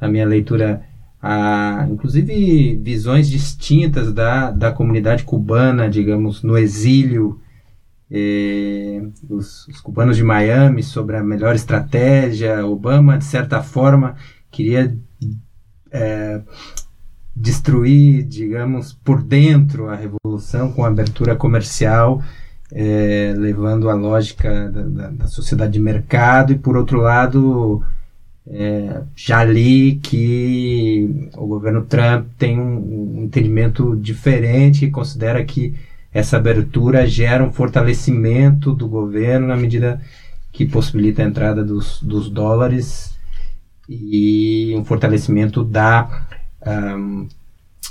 [0.00, 0.82] na minha leitura,
[1.22, 7.40] a, inclusive visões distintas da, da comunidade cubana, digamos, no exílio
[8.10, 12.66] eh, os, os, cubanos de Miami sobre a melhor estratégia.
[12.66, 14.16] Obama, de certa forma,
[14.50, 14.94] queria
[15.90, 16.42] é,
[17.34, 22.22] destruir, digamos, por dentro a revolução com a abertura comercial,
[22.70, 27.82] é, levando a lógica da, da, da, sociedade de mercado, e por outro lado.
[28.44, 35.74] É, já li que o governo Trump tem um, um entendimento diferente e considera que
[36.12, 40.00] essa abertura gera um fortalecimento do governo na medida
[40.52, 43.16] que possibilita a entrada dos, dos dólares
[43.88, 46.26] e um fortalecimento da,
[46.66, 47.28] um,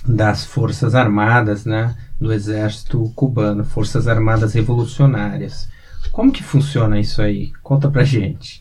[0.08, 5.68] das forças armadas, né, do exército cubano, forças armadas revolucionárias.
[6.12, 7.52] Como que funciona isso aí?
[7.64, 8.61] Conta pra gente.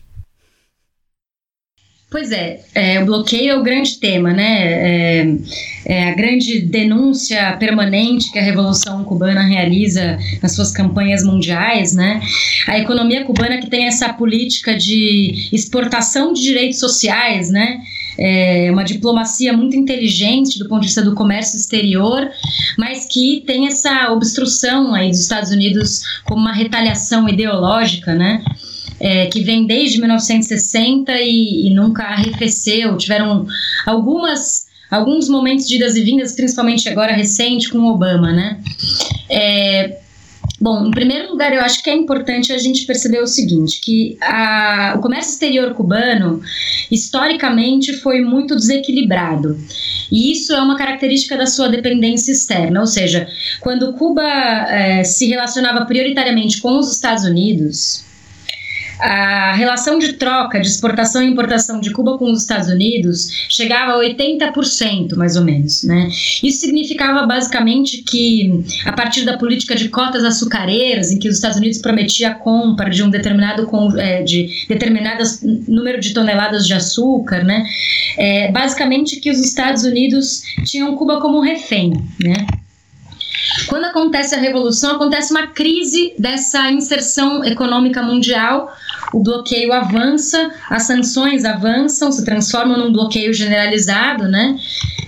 [2.10, 4.62] Pois é, é, o bloqueio é o grande tema, né?
[4.64, 5.36] É,
[5.84, 12.20] é, a grande denúncia permanente que a Revolução Cubana realiza nas suas campanhas mundiais, né?
[12.66, 17.80] A economia cubana que tem essa política de exportação de direitos sociais, né?
[18.18, 22.28] É uma diplomacia muito inteligente do ponto de vista do comércio exterior,
[22.76, 28.42] mas que tem essa obstrução aí dos Estados Unidos como uma retaliação ideológica, né?
[29.00, 32.96] É, que vem desde 1960 e, e nunca arrefeceu.
[32.98, 33.46] Tiveram
[33.86, 38.58] algumas alguns momentos de idas e vindas, principalmente agora recente com o Obama, né?
[39.28, 39.98] É,
[40.60, 44.18] bom, em primeiro lugar, eu acho que é importante a gente perceber o seguinte, que
[44.20, 46.42] a, o comércio exterior cubano,
[46.90, 49.56] historicamente, foi muito desequilibrado.
[50.10, 53.28] E isso é uma característica da sua dependência externa, ou seja,
[53.60, 58.09] quando Cuba é, se relacionava prioritariamente com os Estados Unidos,
[59.00, 63.92] a relação de troca de exportação e importação de Cuba com os Estados Unidos chegava
[63.92, 65.82] a 80%, mais ou menos.
[65.82, 66.08] Né?
[66.42, 71.56] Isso significava basicamente que, a partir da política de cotas açucareiras, em que os Estados
[71.56, 77.42] Unidos prometia a compra de um determinado é, de determinadas número de toneladas de açúcar,
[77.42, 77.64] né?
[78.18, 82.46] É, basicamente que os Estados Unidos tinham Cuba como refém, né?
[83.68, 88.72] Quando acontece a revolução, acontece uma crise dessa inserção econômica mundial,
[89.12, 94.56] o bloqueio avança, as sanções avançam, se transformam num bloqueio generalizado, né?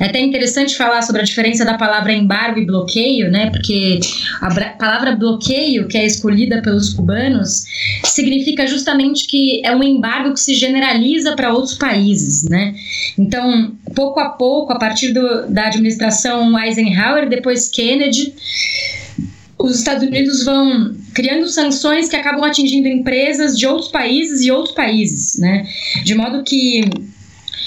[0.01, 3.51] É até interessante falar sobre a diferença da palavra embargo e bloqueio, né?
[3.51, 4.01] Porque
[4.41, 7.65] a palavra bloqueio, que é escolhida pelos cubanos,
[8.05, 12.75] significa justamente que é um embargo que se generaliza para outros países, né?
[13.17, 18.22] Então, pouco a pouco, a partir do, da administração Eisenhower, depois Kennedy,
[19.59, 24.75] os Estados Unidos vão criando sanções que acabam atingindo empresas de outros países e outros
[24.75, 25.67] países, né?
[26.05, 26.83] De modo que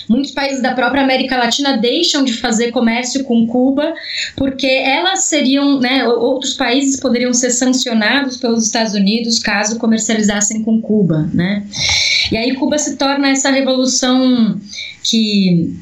[0.10, 3.94] muitos países da própria América Latina deixam de fazer comércio com Cuba
[4.36, 10.82] porque elas seriam, né, outros países poderiam ser sancionados pelos Estados Unidos caso comercializassem com
[10.82, 11.66] Cuba, né?
[12.32, 14.60] E aí Cuba se torna essa revolução
[15.04, 15.76] que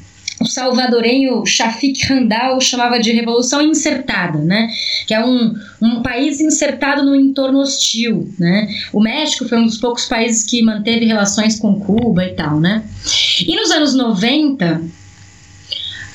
[0.43, 4.69] o salvadorenho Shafik Randall chamava de revolução insertada, né?
[5.07, 8.67] Que é um, um país insertado no entorno hostil, né?
[8.91, 12.83] O México foi um dos poucos países que manteve relações com Cuba e tal, né?
[13.47, 14.81] E nos anos 90,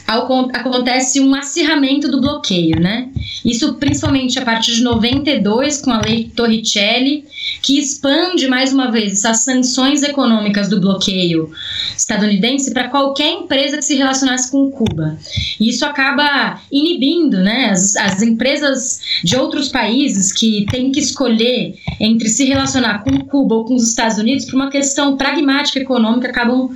[0.09, 3.09] acontece um acirramento do bloqueio, né?
[3.45, 7.25] Isso principalmente a partir de 92 com a lei Torricelli,
[7.63, 11.51] que expande mais uma vez essas sanções econômicas do bloqueio
[11.95, 15.19] estadunidense para qualquer empresa que se relacionasse com Cuba.
[15.61, 21.75] E isso acaba inibindo, né, as, as empresas de outros países que têm que escolher
[22.01, 26.29] entre se relacionar com Cuba ou com os Estados Unidos por uma questão pragmática econômica
[26.29, 26.71] acabam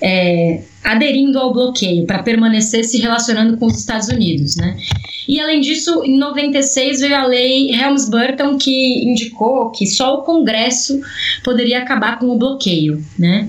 [0.00, 4.76] é, aderindo ao bloqueio para permanecer se relacionando com os Estados Unidos, né?
[5.28, 11.00] E além disso, em 96 veio a lei Helms-Burton que indicou que só o Congresso
[11.44, 13.48] poderia acabar com o bloqueio, né?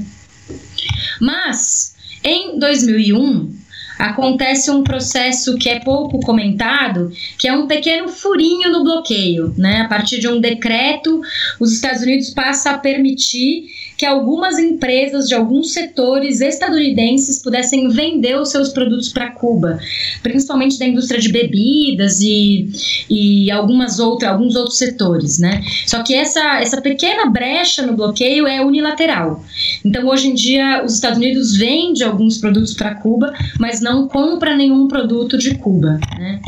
[1.20, 3.64] Mas em 2001
[3.98, 9.82] acontece um processo que é pouco comentado, que é um pequeno furinho no bloqueio, né?
[9.82, 11.22] A partir de um decreto,
[11.60, 13.66] os Estados Unidos passam a permitir
[14.04, 19.80] que algumas empresas de alguns setores estadunidenses pudessem vender os seus produtos para Cuba,
[20.22, 22.70] principalmente da indústria de bebidas e,
[23.10, 25.64] e algumas outras, alguns outros setores, né?
[25.88, 29.42] Só que essa, essa pequena brecha no bloqueio é unilateral.
[29.86, 34.54] Então, hoje em dia, os Estados Unidos vendem alguns produtos para Cuba, mas não compra
[34.54, 36.42] nenhum produto de Cuba, né?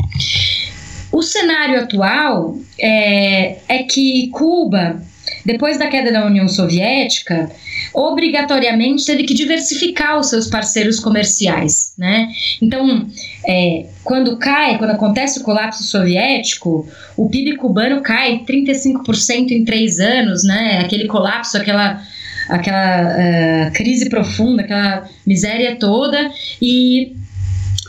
[1.10, 5.00] O cenário atual é, é que Cuba
[5.46, 7.48] depois da queda da União Soviética,
[7.94, 12.28] obrigatoriamente teve que diversificar os seus parceiros comerciais, né?
[12.60, 13.06] Então,
[13.46, 16.86] é, quando cai, quando acontece o colapso soviético,
[17.16, 20.80] o PIB cubano cai 35% em três anos, né?
[20.80, 22.02] Aquele colapso, aquela
[22.48, 26.30] aquela uh, crise profunda, aquela miséria toda
[26.62, 27.16] e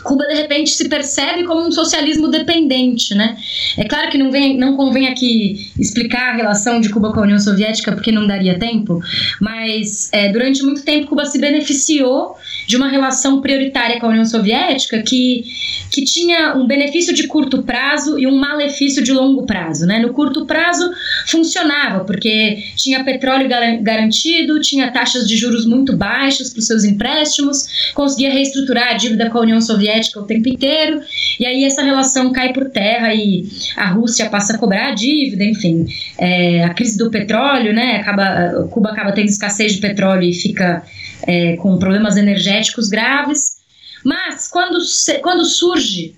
[0.04, 3.38] Cuba de repente se percebe como um socialismo dependente, né?
[3.78, 7.24] É claro que não, vem, não convém aqui explicar a relação de Cuba com a
[7.24, 9.00] União Soviética, porque não daria tempo,
[9.42, 12.36] mas é, durante muito tempo Cuba se beneficiou
[12.68, 15.46] de uma relação prioritária com a União Soviética que,
[15.90, 20.00] que tinha um benefício de curto prazo e um malefício de longo prazo, né?
[20.00, 20.92] No curto prazo
[21.26, 23.48] funcionava, porque tinha petróleo
[23.82, 29.30] garantido, tinha taxas de juros muito baixas para os seus empréstimos, conseguia reestruturar a dívida
[29.30, 31.02] com a União Soviética o tempo inteiro,
[31.40, 33.48] e aí essa relação cai por terra e
[33.78, 35.86] a Rússia passa a cobrar a dívida, enfim.
[36.18, 37.98] É, a crise do petróleo, né?
[37.98, 40.84] Acaba, Cuba acaba tendo escassez de petróleo e fica
[41.28, 43.58] é, com problemas energéticos graves.
[44.04, 44.80] Mas quando,
[45.22, 46.16] quando surge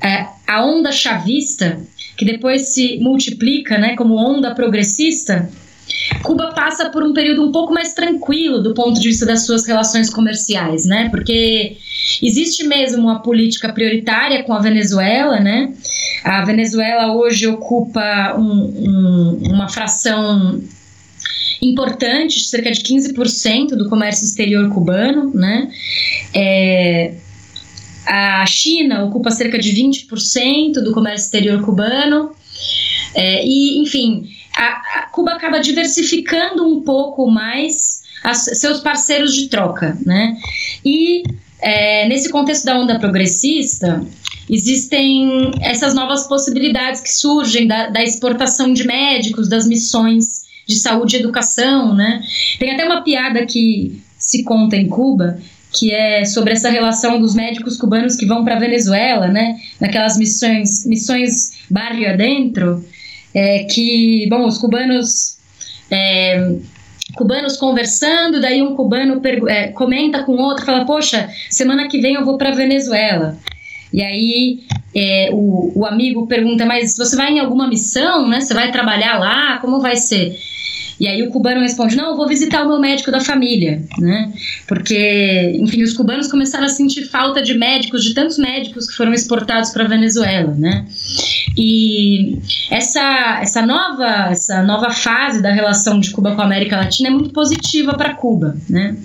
[0.00, 1.80] é, a onda chavista,
[2.16, 5.50] que depois se multiplica né, como onda progressista,
[6.22, 9.66] Cuba passa por um período um pouco mais tranquilo do ponto de vista das suas
[9.66, 11.08] relações comerciais, né?
[11.10, 11.76] Porque
[12.22, 15.74] existe mesmo uma política prioritária com a Venezuela, né?
[16.24, 20.62] A Venezuela hoje ocupa um, um, uma fração
[21.62, 25.70] importante, cerca de 15% do comércio exterior cubano, né?
[26.34, 27.14] É,
[28.06, 32.32] a China ocupa cerca de 20% do comércio exterior cubano.
[33.14, 39.48] É, e, enfim, a, a Cuba acaba diversificando um pouco mais as, seus parceiros de
[39.48, 40.36] troca, né?
[40.84, 41.22] E
[41.60, 44.04] é, nesse contexto da onda progressista,
[44.48, 51.16] existem essas novas possibilidades que surgem da, da exportação de médicos, das missões de saúde
[51.16, 52.22] e educação, né?
[52.58, 55.38] Tem até uma piada que se conta em Cuba
[55.74, 59.56] que é sobre essa relação dos médicos cubanos que vão para Venezuela, né?
[59.80, 62.84] Naquelas missões, missões barrio adentro,
[63.34, 65.36] é, que, bom, os cubanos.
[65.90, 66.54] É,
[67.14, 72.24] cubanos conversando, daí um cubano é, comenta com outro, fala: Poxa, semana que vem eu
[72.24, 73.36] vou para Venezuela.
[73.94, 74.60] E aí
[74.92, 78.40] é, o, o amigo pergunta: Mas você vai em alguma missão, né?
[78.40, 79.58] Você vai trabalhar lá?
[79.58, 80.36] Como vai ser?
[80.98, 84.32] E aí o cubano responde: Não, eu vou visitar o meu médico da família, né?
[84.66, 89.12] Porque, enfim, os cubanos começaram a sentir falta de médicos, de tantos médicos que foram
[89.12, 90.84] exportados para a Venezuela, né?
[91.56, 92.38] E
[92.68, 97.12] essa, essa, nova, essa nova fase da relação de Cuba com a América Latina é
[97.12, 98.96] muito positiva para Cuba, né?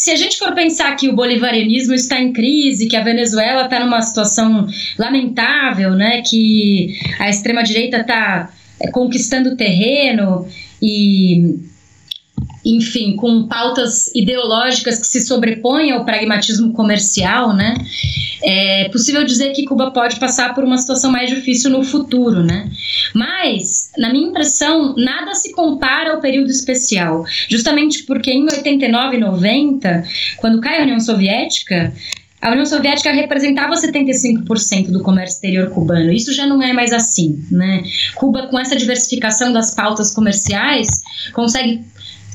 [0.00, 3.78] Se a gente for pensar que o bolivarianismo está em crise, que a Venezuela está
[3.80, 4.66] numa situação
[4.98, 8.50] lamentável, né, que a extrema direita está
[8.80, 10.48] é, conquistando terreno
[10.80, 11.54] e
[12.64, 17.74] enfim, com pautas ideológicas que se sobrepõem ao pragmatismo comercial, né?
[18.42, 22.70] É possível dizer que Cuba pode passar por uma situação mais difícil no futuro, né?
[23.14, 29.20] Mas, na minha impressão, nada se compara ao período especial, justamente porque em 89 e
[29.20, 30.04] 90,
[30.38, 31.92] quando cai a União Soviética,
[32.40, 36.10] a União Soviética representava 75% do comércio exterior cubano.
[36.10, 37.82] Isso já não é mais assim, né?
[38.14, 41.02] Cuba, com essa diversificação das pautas comerciais,
[41.34, 41.84] consegue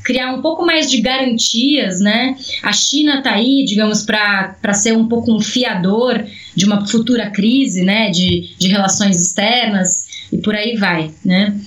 [0.06, 2.36] criar um pouco mais de garantias, né?
[2.62, 6.24] A China está aí, digamos, para ser um pouco um fiador
[6.54, 8.08] de uma futura crise, né?
[8.10, 11.58] De, de relações externas e por aí vai, né?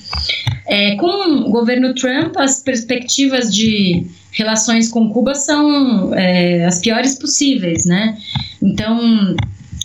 [0.65, 7.19] É, com o governo Trump, as perspectivas de relações com Cuba são é, as piores
[7.19, 8.17] possíveis, né?
[8.61, 9.35] Então,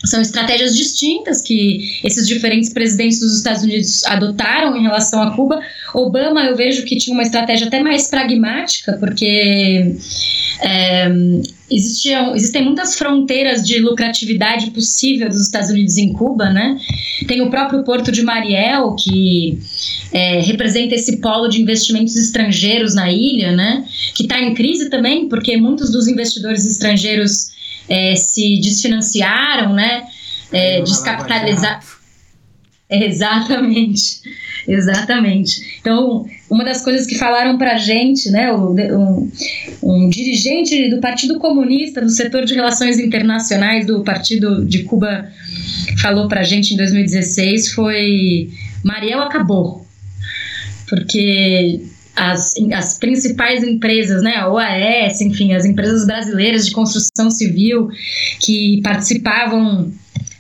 [0.04, 5.60] são estratégias distintas que esses diferentes presidentes dos Estados Unidos adotaram em relação a Cuba.
[5.94, 9.94] Obama, eu vejo que tinha uma estratégia até mais pragmática, porque
[10.60, 11.08] é,
[11.70, 16.78] existiam, existem muitas fronteiras de lucratividade possível dos Estados Unidos em Cuba, né?
[17.26, 19.58] Tem o próprio Porto de Mariel, que
[20.12, 23.84] é, representa esse polo de investimentos estrangeiros na ilha, né?
[24.14, 27.53] Que está em crise também, porque muitos dos investidores estrangeiros
[27.88, 30.04] é, se desfinanciaram, né?
[30.52, 31.80] É, descapitalizaram.
[32.90, 34.20] Exatamente,
[34.68, 35.78] exatamente.
[35.80, 39.30] Então, uma das coisas que falaram para a gente, né, um,
[39.82, 45.28] um, dirigente do Partido Comunista, do setor de relações internacionais do Partido de Cuba,
[46.00, 48.50] falou para a gente em 2016 foi
[48.84, 49.84] Mariel acabou,
[50.88, 51.80] porque
[52.16, 57.88] as, as principais empresas, né, a OAS, enfim, as empresas brasileiras de construção civil
[58.40, 59.92] que participavam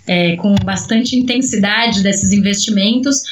[0.06, 3.22] é, com bastante intensidade desses investimentos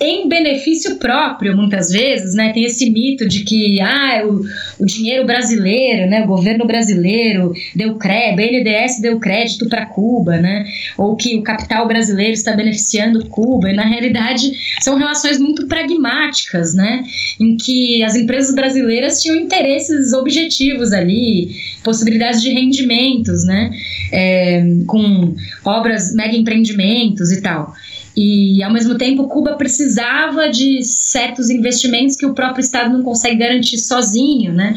[0.00, 2.52] em benefício próprio, muitas vezes, né?
[2.52, 4.44] Tem esse mito de que ah, o,
[4.82, 6.22] o dinheiro brasileiro, né?
[6.22, 10.66] O governo brasileiro deu crédito, BNDES deu crédito para Cuba, né?
[10.98, 13.70] Ou que o capital brasileiro está beneficiando Cuba.
[13.70, 17.04] E na realidade são relações muito pragmáticas, né?
[17.38, 23.70] Em que as empresas brasileiras tinham interesses objetivos ali, possibilidades de rendimentos, né?
[24.12, 25.34] É, com
[25.64, 27.74] obras mega empreendimentos e tal.
[28.16, 33.36] E, ao mesmo tempo, Cuba precisava de certos investimentos que o próprio Estado não consegue
[33.36, 34.76] garantir sozinho, né?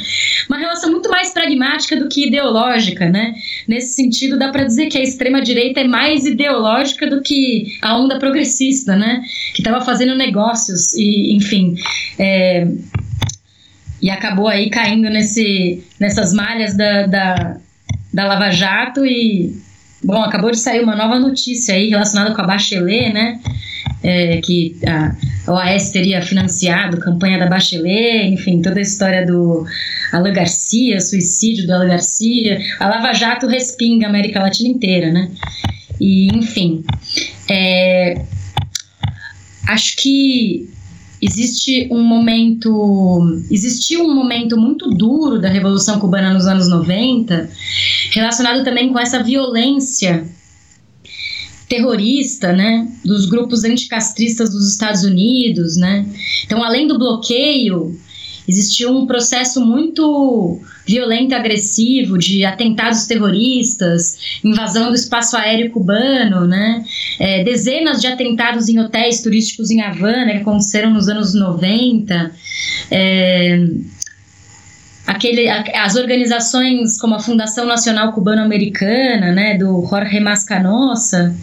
[0.49, 3.35] Uma relação muito mais pragmática do que ideológica, né?
[3.67, 8.17] Nesse sentido, dá para dizer que a extrema-direita é mais ideológica do que a onda
[8.17, 9.21] progressista, né?
[9.53, 11.75] Que estava fazendo negócios e, enfim...
[12.17, 12.67] É,
[13.99, 17.57] e acabou aí caindo nesse, nessas malhas da, da,
[18.13, 19.55] da Lava Jato e
[20.07, 23.41] Bom, acabou de sair uma nova notícia aí relacionada com a Bachelet, né?
[24.01, 29.65] É, que a OAS teria financiado campanha da Bachelet, enfim, toda a história do
[30.13, 32.57] Alan Garcia, suicídio do Alan Garcia.
[32.79, 35.29] A Lava Jato respinga a América Latina inteira, né?
[35.99, 36.85] E, enfim,
[37.49, 38.21] é,
[39.67, 40.69] acho que
[41.21, 47.49] existe um momento, existiu um momento muito duro da Revolução Cubana nos anos 90,
[48.11, 50.27] relacionado também com essa violência
[51.67, 56.07] terrorista, né, dos grupos anticastristas dos Estados Unidos, né?
[56.45, 57.99] Então, além do bloqueio,
[58.47, 66.47] existiu um processo muito violento e agressivo de atentados terroristas, invasão do espaço aéreo cubano,
[66.47, 66.83] né?
[67.19, 72.31] É, dezenas de atentados em hotéis turísticos em Havana que aconteceram nos anos 90.
[72.89, 73.67] É,
[75.07, 81.33] aquele, as organizações como a Fundação Nacional Cubano-Americana, né, do Jorge Mascanosa,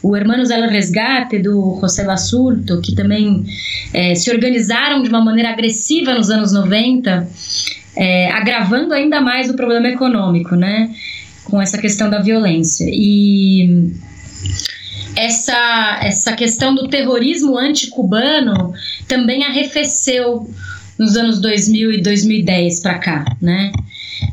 [0.00, 3.44] o Hermanos del Resgate, do José Basulto, que também
[3.92, 7.28] é, se organizaram de uma maneira agressiva nos anos 90,
[7.96, 10.94] é, agravando ainda mais o problema econômico, né,
[11.42, 12.86] com essa questão da violência.
[12.88, 13.90] E
[15.16, 18.72] essa, essa questão do terrorismo anticubano
[19.08, 20.48] também arrefeceu
[20.98, 23.72] nos anos 2000 e 2010 para cá, né?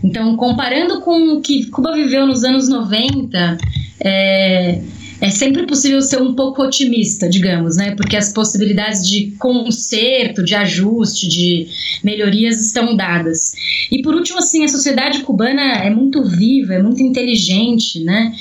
[0.04, 3.58] Então, comparando com o que Cuba viveu nos anos 90,
[4.00, 4.82] é,
[5.22, 7.96] é sempre possível ser um pouco otimista, digamos, né?
[7.96, 11.68] Porque as possibilidades de conserto, de ajuste, de
[12.04, 13.54] melhorias estão dadas.
[13.92, 18.34] E por último, assim, a sociedade cubana é muito viva, é muito inteligente, né?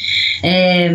[0.43, 0.93] É,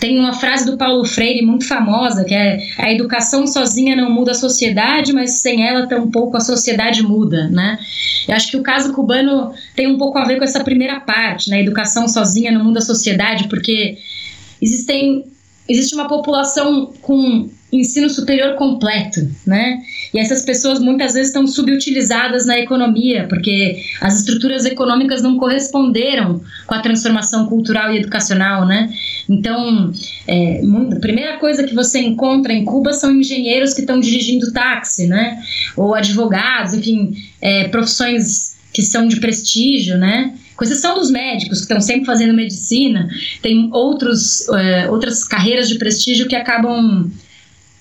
[0.00, 4.32] tem uma frase do Paulo Freire muito famosa que é a educação sozinha não muda
[4.32, 7.78] a sociedade, mas sem ela tampouco a sociedade muda, né?
[8.26, 11.50] Eu acho que o caso cubano tem um pouco a ver com essa primeira parte,
[11.50, 11.60] né?
[11.60, 13.98] Educação sozinha não muda a sociedade, porque
[14.60, 15.24] existem
[15.70, 19.80] existe uma população com ensino superior completo, né?
[20.12, 26.40] E essas pessoas muitas vezes estão subutilizadas na economia, porque as estruturas econômicas não corresponderam
[26.66, 28.92] com a transformação cultural e educacional, né?
[29.28, 29.92] Então,
[30.26, 30.60] é,
[30.92, 35.40] a primeira coisa que você encontra em Cuba são engenheiros que estão dirigindo táxi, né?
[35.76, 40.34] Ou advogados, enfim, é, profissões que são de prestígio, né?
[40.60, 43.08] Com exceção dos médicos, que estão sempre fazendo medicina,
[43.40, 47.10] tem outros, é, outras carreiras de prestígio que acabam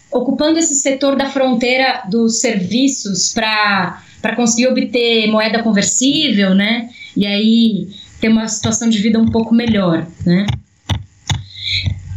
[0.10, 6.88] ocupando esse setor da fronteira dos serviços para conseguir obter moeda conversível, né?
[7.18, 7.90] E aí
[8.22, 10.48] ter uma situação de vida um pouco melhor, né?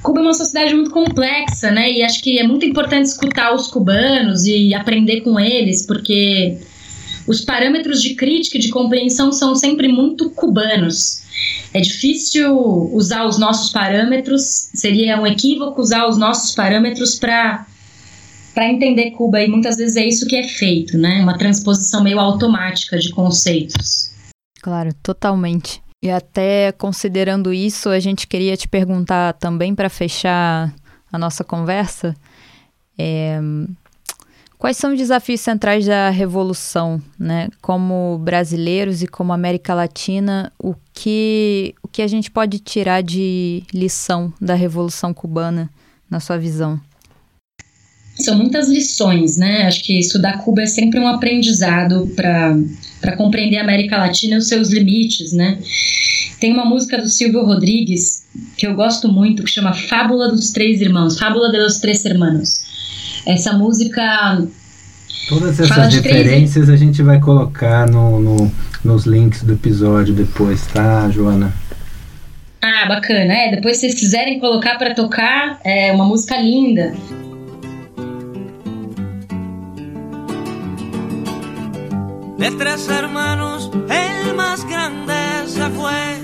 [0.01, 1.91] Cuba é uma sociedade muito complexa, né?
[1.91, 6.57] E acho que é muito importante escutar os cubanos e aprender com eles, porque
[7.33, 11.23] os parâmetros de crítica e de compreensão são sempre muito cubanos.
[11.75, 12.55] É difícil
[12.93, 14.43] usar os nossos parâmetros,
[14.75, 17.67] seria um equívoco usar os nossos parâmetros para
[18.55, 21.23] para entender Cuba e muitas vezes é isso que é feito, né?
[21.23, 24.11] Uma transposição meio automática de conceitos.
[24.61, 25.81] Claro, totalmente.
[26.05, 30.71] E até considerando isso, a gente queria te perguntar também para fechar
[31.11, 32.15] a nossa conversa.
[32.99, 33.41] É,
[34.63, 37.49] quais são os desafios centrais da revolução, né?
[37.61, 43.65] Como brasileiros e como América Latina, o que o que a gente pode tirar de
[43.75, 45.69] lição da revolução cubana,
[46.09, 46.81] na sua visão?
[48.15, 49.67] São muitas lições, né?
[49.67, 54.47] Acho que estudar Cuba é sempre um aprendizado para compreender a América Latina e os
[54.47, 55.59] seus limites, né?
[56.39, 60.81] Tem uma música do Silvio Rodrigues que eu gosto muito, que chama Fábula dos Três
[60.81, 62.71] Irmãos, Fábula de los Três Hermanos.
[63.27, 64.43] Essa música
[65.29, 66.69] Todas essas referências três...
[66.69, 68.53] a gente vai colocar no, no,
[68.85, 71.53] nos links do episódio depois, tá, Joana?
[72.61, 73.33] Ah, bacana.
[73.33, 76.93] É, depois se vocês quiserem colocar para tocar, é uma música linda.
[82.39, 85.15] De tres hermanos, el más grande
[85.47, 86.19] se fue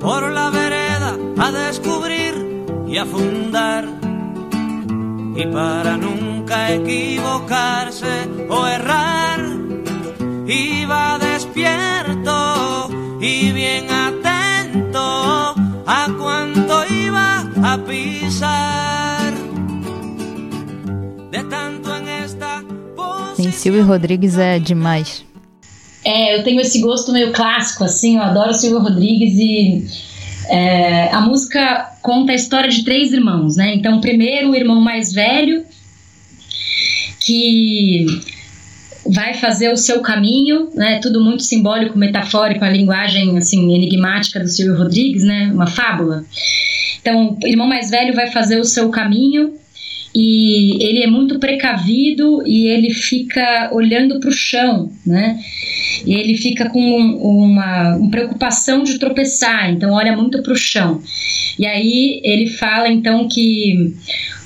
[0.00, 2.34] por la vereda a descubrir
[2.86, 3.99] y a fundar.
[5.40, 9.40] Y para nunca equivocarse o errar,
[10.46, 12.90] iba despierto
[13.22, 15.54] y bien atento
[15.86, 19.32] a cuanto iba a pisar.
[21.30, 22.62] De tanto en esta
[23.34, 25.24] Sim, Silvio Rodrigues é demais.
[26.04, 30.09] É, eu tenho esse gosto meio clássico, assim, eu adoro Silvio Rodrigues e
[30.50, 33.74] é, a música conta a história de três irmãos, né?
[33.74, 35.64] Então, primeiro o irmão mais velho,
[37.24, 38.06] que
[39.06, 40.98] vai fazer o seu caminho, né?
[41.00, 45.50] Tudo muito simbólico, metafórico, a linguagem assim enigmática do Silvio Rodrigues, né?
[45.52, 46.24] Uma fábula.
[47.00, 49.54] Então, o irmão mais velho vai fazer o seu caminho
[50.14, 55.40] e ele é muito precavido e ele fica olhando para o chão, né?
[56.04, 61.00] E ele fica com uma, uma preocupação de tropeçar, então olha muito para o chão.
[61.58, 63.94] E aí ele fala então que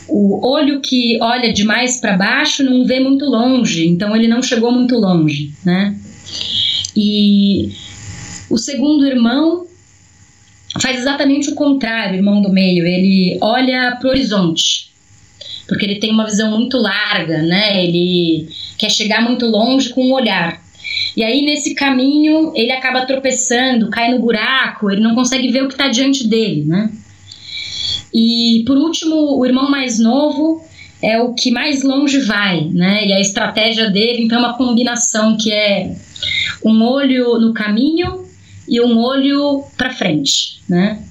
[0.07, 4.71] o olho que olha demais para baixo não vê muito longe, então ele não chegou
[4.71, 5.97] muito longe, né?
[6.95, 7.71] E
[8.51, 9.67] o segundo irmão
[10.79, 14.94] faz exatamente o contrário, irmão do meio, ele olha para o horizonte
[15.67, 17.85] porque ele tem uma visão muito larga, né?
[17.85, 20.63] Ele quer chegar muito longe com o olhar.
[21.17, 25.69] E aí, nesse caminho, ele acaba tropeçando, cai no buraco, ele não consegue ver o
[25.69, 26.91] que está diante dele, né?
[28.13, 30.63] E, por último, o irmão mais novo
[31.01, 33.07] é o que mais longe vai, né?
[33.07, 35.95] E a estratégia dele, então, é uma combinação que é
[36.65, 38.25] um olho no caminho
[38.69, 41.03] e um olho para frente, né?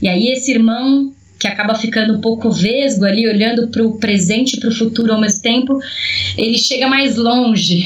[0.00, 1.12] E aí, esse irmão
[1.44, 5.12] que acaba ficando um pouco vesgo ali, olhando para o presente e para o futuro
[5.12, 5.78] ao mesmo tempo,
[6.38, 7.84] ele chega mais longe.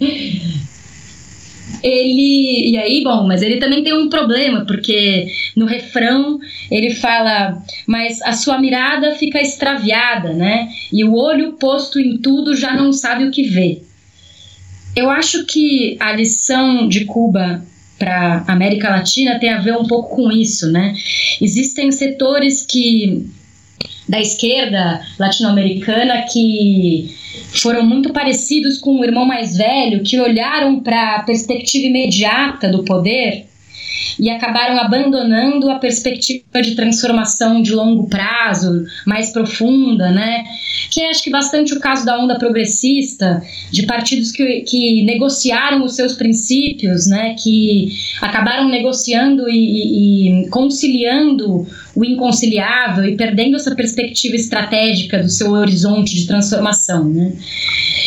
[1.84, 2.70] ele.
[2.70, 6.40] E aí, bom, mas ele também tem um problema, porque no refrão
[6.70, 10.70] ele fala, mas a sua mirada fica extraviada, né?
[10.90, 13.82] E o olho posto em tudo já não sabe o que vê.
[14.96, 17.62] Eu acho que a lição de Cuba
[17.98, 20.94] para América Latina tem a ver um pouco com isso, né?
[21.40, 23.26] Existem setores que
[24.08, 27.14] da esquerda latino-americana que
[27.60, 32.84] foram muito parecidos com o irmão mais velho, que olharam para a perspectiva imediata do
[32.84, 33.46] poder
[34.18, 40.44] e acabaram abandonando a perspectiva de transformação de longo prazo, mais profunda, né?
[40.90, 45.84] Que é acho que bastante o caso da onda progressista, de partidos que, que negociaram
[45.84, 47.34] os seus princípios, né?
[47.34, 47.88] Que
[48.20, 51.66] acabaram negociando e, e conciliando
[51.98, 57.32] o inconciliável e perdendo essa perspectiva estratégica do seu horizonte de transformação, né?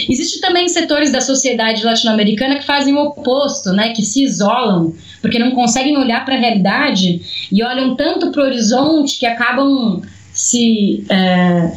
[0.09, 3.89] Existem também setores da sociedade latino-americana que fazem o oposto, né?
[3.89, 8.45] Que se isolam porque não conseguem olhar para a realidade e olham tanto para o
[8.45, 10.01] horizonte que acabam
[10.33, 11.73] se é,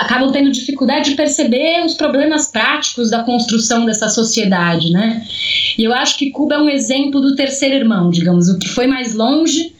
[0.00, 5.22] acabam tendo dificuldade de perceber os problemas práticos da construção dessa sociedade, né?
[5.76, 8.86] E eu acho que Cuba é um exemplo do terceiro irmão, digamos, o que foi
[8.86, 9.76] mais longe,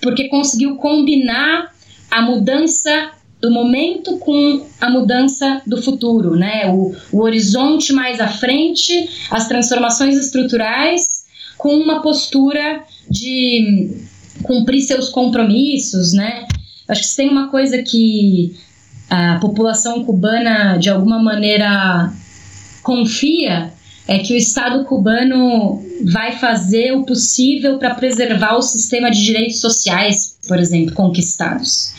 [0.00, 1.74] porque conseguiu combinar
[2.10, 3.10] a mudança
[3.40, 6.68] do momento com a mudança do futuro, né?
[6.70, 11.24] O, o horizonte mais à frente, as transformações estruturais,
[11.56, 13.90] com uma postura de
[14.42, 16.46] cumprir seus compromissos, né?
[16.88, 18.56] Acho que se tem uma coisa que
[19.08, 22.12] a população cubana de alguma maneira
[22.82, 23.72] confia
[24.08, 29.60] é que o Estado cubano vai fazer o possível para preservar o sistema de direitos
[29.60, 31.92] sociais, por exemplo, conquistados.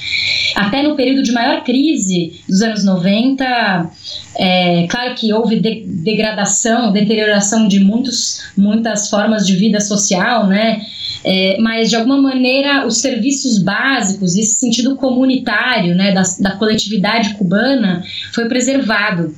[0.55, 3.91] Até no período de maior crise dos anos 90,
[4.37, 10.81] é, claro que houve de degradação, deterioração de muitos, muitas formas de vida social, né?
[11.23, 17.33] É, mas de alguma maneira os serviços básicos, esse sentido comunitário né, da, da coletividade
[17.35, 19.35] cubana foi preservado.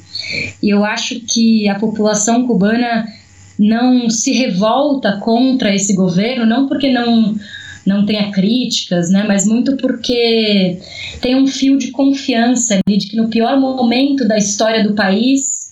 [0.61, 3.05] E eu acho que a população cubana
[3.57, 7.35] não se revolta contra esse governo, não porque não
[7.83, 10.77] não tenha críticas, né, mas muito porque
[11.19, 15.71] tem um fio de confiança ali de que no pior momento da história do país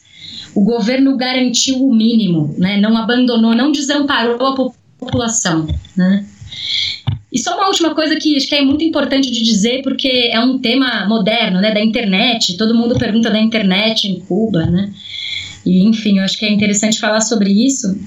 [0.56, 4.78] o governo garantiu o mínimo, né, não abandonou, não desamparou a população,
[5.96, 6.26] né.
[7.32, 10.40] E só uma última coisa que acho que é muito importante de dizer, porque é
[10.40, 12.58] um tema moderno, né, da internet.
[12.58, 14.92] Todo mundo pergunta da internet em Cuba, né?
[15.66, 18.00] E, enfim, eu acho que é interessante falar sobre isso.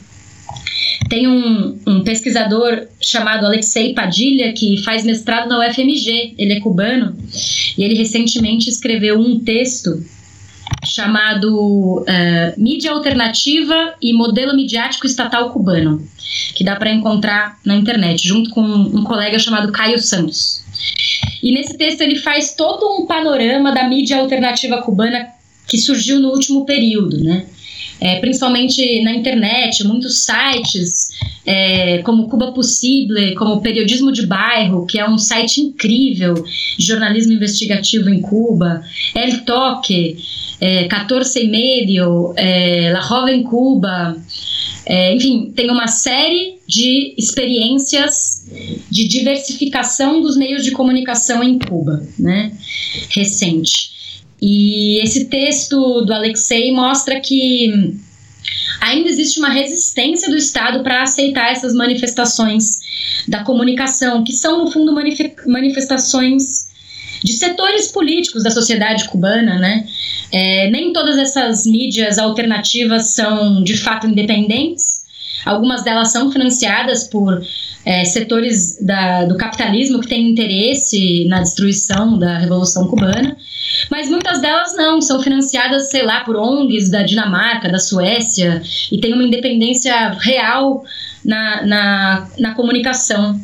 [1.08, 7.16] Tem um, um pesquisador chamado Alexei Padilha, que faz mestrado na UFMG, ele é cubano,
[7.76, 10.02] e ele recentemente escreveu um texto
[10.84, 12.04] chamado uh,
[12.56, 16.06] Mídia Alternativa e Modelo Midiático Estatal Cubano,
[16.54, 20.62] que dá para encontrar na internet, junto com um colega chamado Caio Santos.
[21.42, 25.28] E nesse texto ele faz todo um panorama da mídia alternativa cubana
[25.68, 27.46] que surgiu no último período, né?
[28.00, 31.10] É, principalmente na internet, muitos sites
[31.46, 37.32] é, como Cuba Possível, como Periodismo de Bairro, que é um site incrível de jornalismo
[37.32, 38.82] investigativo em Cuba,
[39.14, 40.16] El Toque,
[40.62, 44.16] é, 14 e meio, é, La Joven Cuba,
[44.86, 48.46] é, enfim, tem uma série de experiências
[48.88, 52.52] de diversificação dos meios de comunicação em Cuba, né,
[53.10, 53.90] recente.
[54.40, 57.98] E esse texto do Alexei mostra que
[58.80, 62.78] ainda existe uma resistência do Estado para aceitar essas manifestações
[63.26, 64.94] da comunicação, que são, no fundo,
[65.46, 66.71] manifestações
[67.22, 69.86] de setores políticos da sociedade cubana, né?
[70.30, 75.02] É, nem todas essas mídias alternativas são de fato independentes.
[75.44, 77.42] Algumas delas são financiadas por
[77.84, 83.36] é, setores da, do capitalismo que têm interesse na destruição da Revolução Cubana,
[83.90, 89.00] mas muitas delas não, são financiadas, sei lá, por ONGs da Dinamarca, da Suécia, e
[89.00, 90.84] têm uma independência real
[91.24, 93.40] na, na, na comunicação.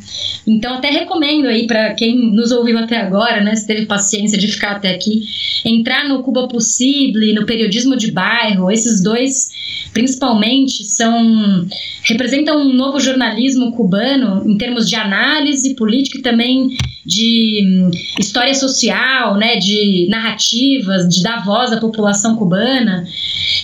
[0.46, 4.48] Então, até recomendo aí para quem nos ouviu até agora, né, se teve paciência de
[4.48, 5.22] ficar até aqui,
[5.64, 9.50] entrar no Cuba Possível, no periodismo de bairro, esses dois
[9.92, 11.66] principalmente são
[12.05, 18.55] representam um novo jornalismo cubano em termos de análise política e também de hum, história
[18.55, 23.06] social, né, de narrativas, de dar voz à população cubana,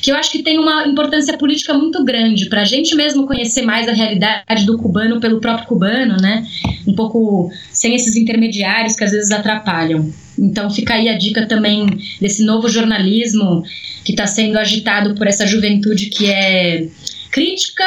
[0.03, 3.63] que eu acho que tem uma importância política muito grande para a gente mesmo conhecer
[3.63, 6.47] mais a realidade do cubano pelo próprio cubano, né,
[6.87, 10.13] um pouco sem esses intermediários que às vezes atrapalham.
[10.39, 11.87] Então fica aí a dica também
[12.21, 13.63] desse novo jornalismo
[14.05, 16.89] que está sendo agitado por essa juventude que é
[17.31, 17.85] crítica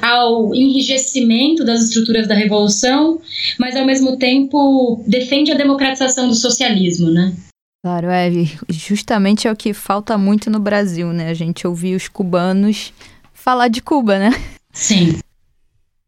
[0.00, 3.20] ao enrijecimento das estruturas da revolução,
[3.58, 7.34] mas ao mesmo tempo defende a democratização do socialismo, né?
[7.82, 8.30] Claro, é,
[8.68, 11.30] justamente é o que falta muito no Brasil, né?
[11.30, 12.92] A gente ouvir os cubanos
[13.32, 14.30] falar de Cuba, né?
[14.72, 15.18] Sim.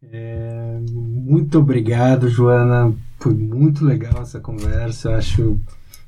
[0.02, 2.94] É, muito obrigado, Joana.
[3.18, 5.10] Foi muito legal essa conversa.
[5.10, 5.42] Eu acho.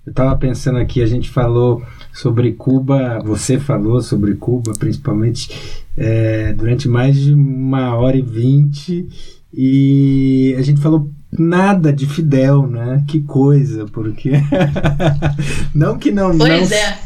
[0.07, 6.55] Eu estava pensando aqui, a gente falou sobre Cuba, você falou sobre Cuba, principalmente é,
[6.55, 9.07] durante mais de uma hora e vinte
[9.53, 13.05] e a gente falou nada de Fidel, né?
[13.07, 14.33] Que coisa, porque
[15.75, 16.99] não que não pois não, é.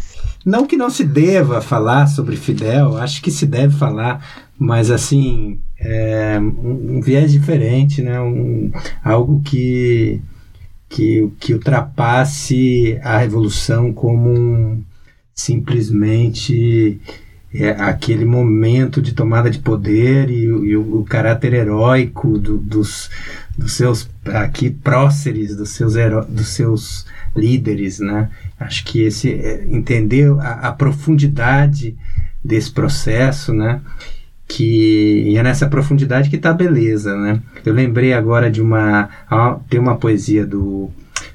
[0.44, 4.24] não que não se deva falar sobre Fidel, acho que se deve falar,
[4.56, 8.20] mas assim é, um, um viés diferente, né?
[8.20, 10.20] Um, algo que
[10.88, 14.82] que, que ultrapasse a revolução como um,
[15.34, 17.00] simplesmente
[17.52, 23.10] é, aquele momento de tomada de poder e, e o, o, caráter heróico do, dos,
[23.58, 25.94] dos seus aqui próceres, dos seus,
[26.28, 28.30] dos seus líderes, né?
[28.58, 31.96] Acho que esse é, entender a, a, profundidade
[32.42, 33.80] desse processo, né?
[34.56, 37.42] Que e é nessa profundidade que está a beleza, né?
[37.66, 39.08] Eu lembrei agora de uma
[39.68, 40.90] tem uma poesia do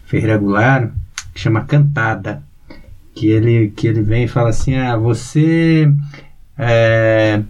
[0.05, 0.89] Ferreira Goulart
[1.33, 2.41] que chama Cantada,
[3.13, 5.91] que ele, que ele vem e fala assim, ah, você
[6.57, 7.41] é,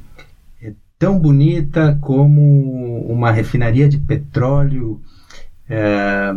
[0.60, 5.00] é tão bonita como uma refinaria de petróleo
[5.70, 6.34] é,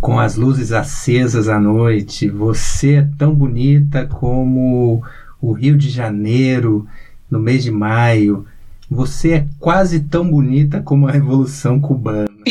[0.00, 5.04] com as luzes acesas à noite, você é tão bonita como
[5.42, 6.86] o Rio de Janeiro
[7.30, 8.46] no mês de maio,
[8.90, 12.28] você é quase tão bonita como a Revolução Cubana.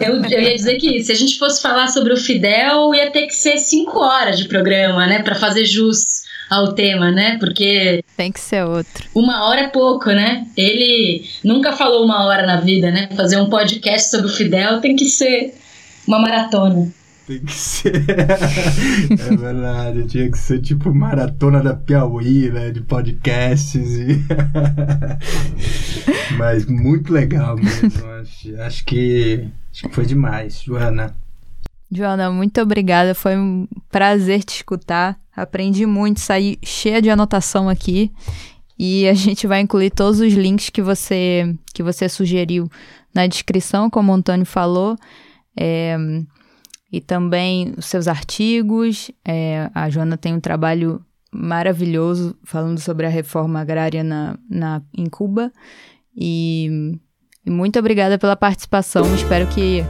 [0.00, 3.26] eu, eu ia dizer que se a gente fosse falar sobre o Fidel, ia ter
[3.26, 5.22] que ser cinco horas de programa, né?
[5.22, 7.36] Para fazer jus ao tema, né?
[7.38, 8.02] Porque.
[8.16, 9.08] Tem que ser outro.
[9.14, 10.46] Uma hora é pouco, né?
[10.56, 13.08] Ele nunca falou uma hora na vida, né?
[13.16, 15.54] Fazer um podcast sobre o Fidel tem que ser
[16.06, 16.92] uma maratona.
[17.26, 18.04] Tem que ser.
[18.08, 22.70] é verdade, tinha que ser tipo maratona da Piauí, né?
[22.70, 24.24] De podcasts e.
[26.38, 27.90] Mas muito legal mesmo.
[28.20, 31.16] Acho, acho, que, acho que foi demais, Joana.
[31.90, 33.12] Joana, muito obrigada.
[33.12, 35.18] Foi um prazer te escutar.
[35.34, 38.12] Aprendi muito, saí cheia de anotação aqui.
[38.78, 42.70] E a gente vai incluir todos os links que você, que você sugeriu
[43.12, 44.96] na descrição, como o Antônio falou.
[45.56, 45.96] É,
[46.96, 49.10] e também os seus artigos.
[49.22, 50.98] É, a Joana tem um trabalho
[51.30, 55.52] maravilhoso falando sobre a reforma agrária na, na, em Cuba.
[56.16, 56.96] E,
[57.44, 59.14] e muito obrigada pela participação.
[59.14, 59.84] Espero que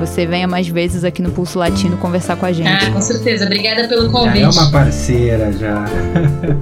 [0.00, 2.66] você venha mais vezes aqui no Pulso Latino conversar com a gente.
[2.66, 3.44] Ah, com certeza.
[3.44, 4.50] Obrigada pelo convite.
[4.50, 5.84] Já é uma parceira já.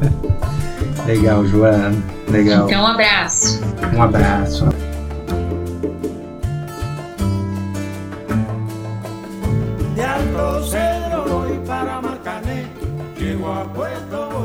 [1.06, 1.94] Legal, Joana.
[2.28, 2.66] Legal.
[2.66, 3.60] Então, um abraço.
[3.94, 4.64] Um abraço.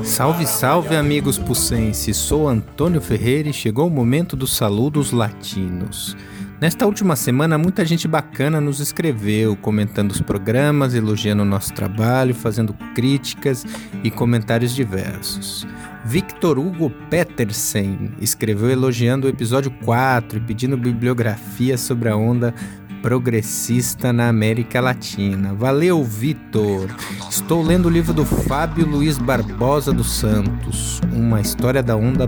[0.03, 2.17] Salve, salve, amigos pucenses!
[2.17, 6.15] Sou Antônio Ferreira e chegou o momento dos saludos latinos.
[6.61, 12.35] Nesta última semana, muita gente bacana nos escreveu, comentando os programas, elogiando o nosso trabalho,
[12.35, 13.65] fazendo críticas
[14.03, 15.65] e comentários diversos.
[16.05, 22.53] Victor Hugo Petersen escreveu elogiando o episódio 4 e pedindo bibliografia sobre a onda
[23.01, 25.53] progressista na América Latina.
[25.53, 26.87] Valeu, Vitor!
[27.29, 32.27] Estou lendo o livro do Fábio Luiz Barbosa dos Santos, Uma História da Onda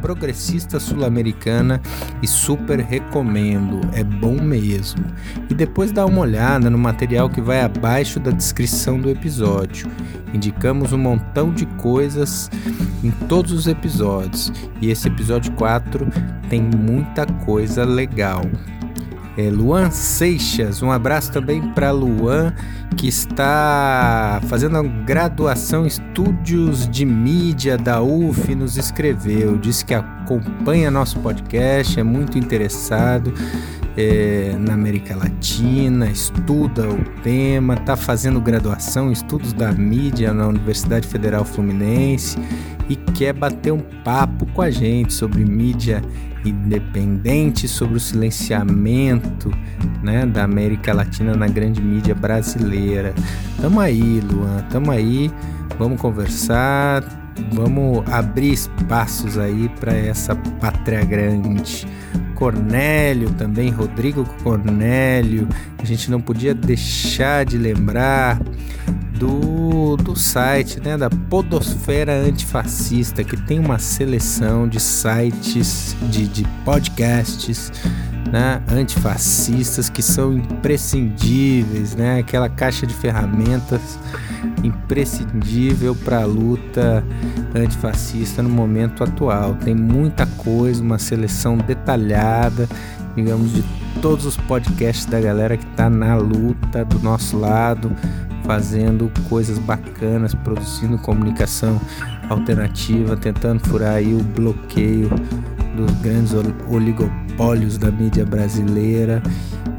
[0.00, 1.80] progressista sul-americana
[2.22, 5.04] e super recomendo, é bom mesmo.
[5.48, 9.88] E depois dá uma olhada no material que vai abaixo da descrição do episódio.
[10.32, 12.50] Indicamos um montão de coisas
[13.04, 16.06] em todos os episódios e esse episódio 4
[16.48, 18.42] tem muita coisa legal
[19.36, 20.82] é, Luan Seixas.
[20.82, 22.52] Um abraço também para Luan,
[22.96, 30.90] que está fazendo a graduação Estúdios de Mídia da UF, nos escreveu, disse que acompanha
[30.90, 33.32] nosso podcast, é muito interessado.
[33.96, 41.08] É, na América Latina, estuda o tema, está fazendo graduação estudos da mídia na Universidade
[41.08, 42.38] Federal Fluminense
[42.88, 46.02] e quer bater um papo com a gente sobre mídia
[46.44, 49.50] independente sobre o silenciamento
[50.02, 53.14] né, da América Latina na grande mídia brasileira.
[53.60, 55.30] Tamo aí, Luan, tamo aí,
[55.78, 57.02] vamos conversar,
[57.52, 61.86] vamos abrir espaços aí para essa pátria grande.
[62.34, 65.46] Cornélio também, Rodrigo Cornélio,
[65.78, 68.40] a gente não podia deixar de lembrar
[69.18, 76.44] do, do site né, da Podosfera Antifascista, que tem uma seleção de sites, de, de
[76.64, 77.70] podcasts
[78.32, 83.98] né, antifascistas que são imprescindíveis, né, aquela caixa de ferramentas
[84.62, 87.04] imprescindível para a luta
[87.54, 89.54] antifascista no momento atual.
[89.54, 92.68] Tem muita coisa, uma seleção detalhada,
[93.16, 93.64] digamos, de
[94.00, 97.90] todos os podcasts da galera que está na luta do nosso lado,
[98.44, 101.80] fazendo coisas bacanas, produzindo comunicação
[102.28, 105.10] alternativa, tentando furar aí o bloqueio
[105.76, 106.32] dos grandes
[106.68, 109.22] oligopólios da mídia brasileira.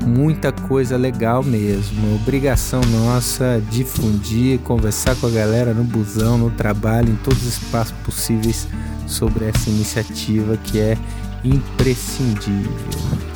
[0.05, 2.15] Muita coisa legal mesmo.
[2.15, 7.93] Obrigação nossa difundir, conversar com a galera no busão, no trabalho, em todos os espaços
[8.03, 8.67] possíveis
[9.05, 10.97] sobre essa iniciativa que é
[11.43, 13.30] imprescindível.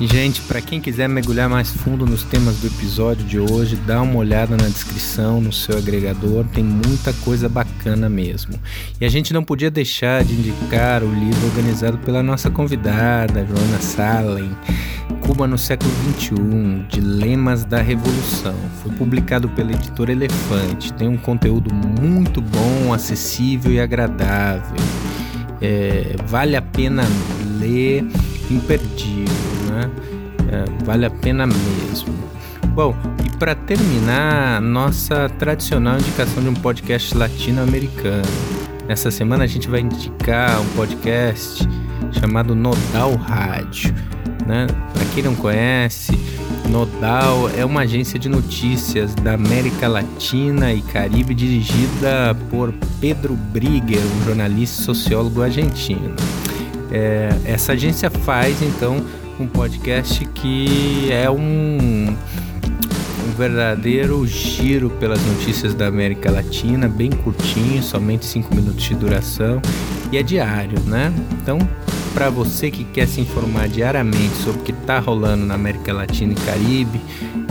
[0.00, 4.16] Gente, para quem quiser mergulhar mais fundo nos temas do episódio de hoje, dá uma
[4.16, 8.54] olhada na descrição no seu agregador, tem muita coisa bacana mesmo.
[9.00, 13.80] E a gente não podia deixar de indicar o livro organizado pela nossa convidada, Joana
[13.80, 14.56] Salem,
[15.26, 18.54] Cuba no século XXI, Dilemas da Revolução.
[18.80, 24.76] Foi publicado pela editora Elefante, tem um conteúdo muito bom, acessível e agradável.
[25.60, 27.02] É, vale a pena
[27.58, 28.04] ler,
[28.48, 29.57] imperdível.
[29.78, 29.90] Né?
[30.50, 32.14] É, vale a pena mesmo.
[32.74, 32.94] Bom,
[33.24, 38.22] e para terminar, nossa tradicional indicação de um podcast latino-americano.
[38.88, 41.68] Nessa semana a gente vai indicar um podcast
[42.12, 43.94] chamado Nodal Rádio.
[44.46, 44.66] Né?
[44.94, 46.18] Para quem não conhece,
[46.68, 54.00] Nodal é uma agência de notícias da América Latina e Caribe dirigida por Pedro Brigger,
[54.00, 56.16] um jornalista e sociólogo argentino.
[56.90, 59.04] É, essa agência faz então
[59.40, 67.82] um podcast que é um, um verdadeiro giro pelas notícias da América Latina, bem curtinho,
[67.82, 69.62] somente 5 minutos de duração
[70.10, 71.12] e é diário, né?
[71.40, 71.58] Então
[72.18, 76.32] para você que quer se informar diariamente sobre o que está rolando na América Latina
[76.32, 77.00] e Caribe,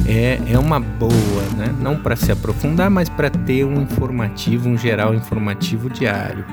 [0.06, 1.73] é, é uma boa, né?
[1.80, 6.44] Não para se aprofundar, mas para ter um informativo, um geral informativo diário.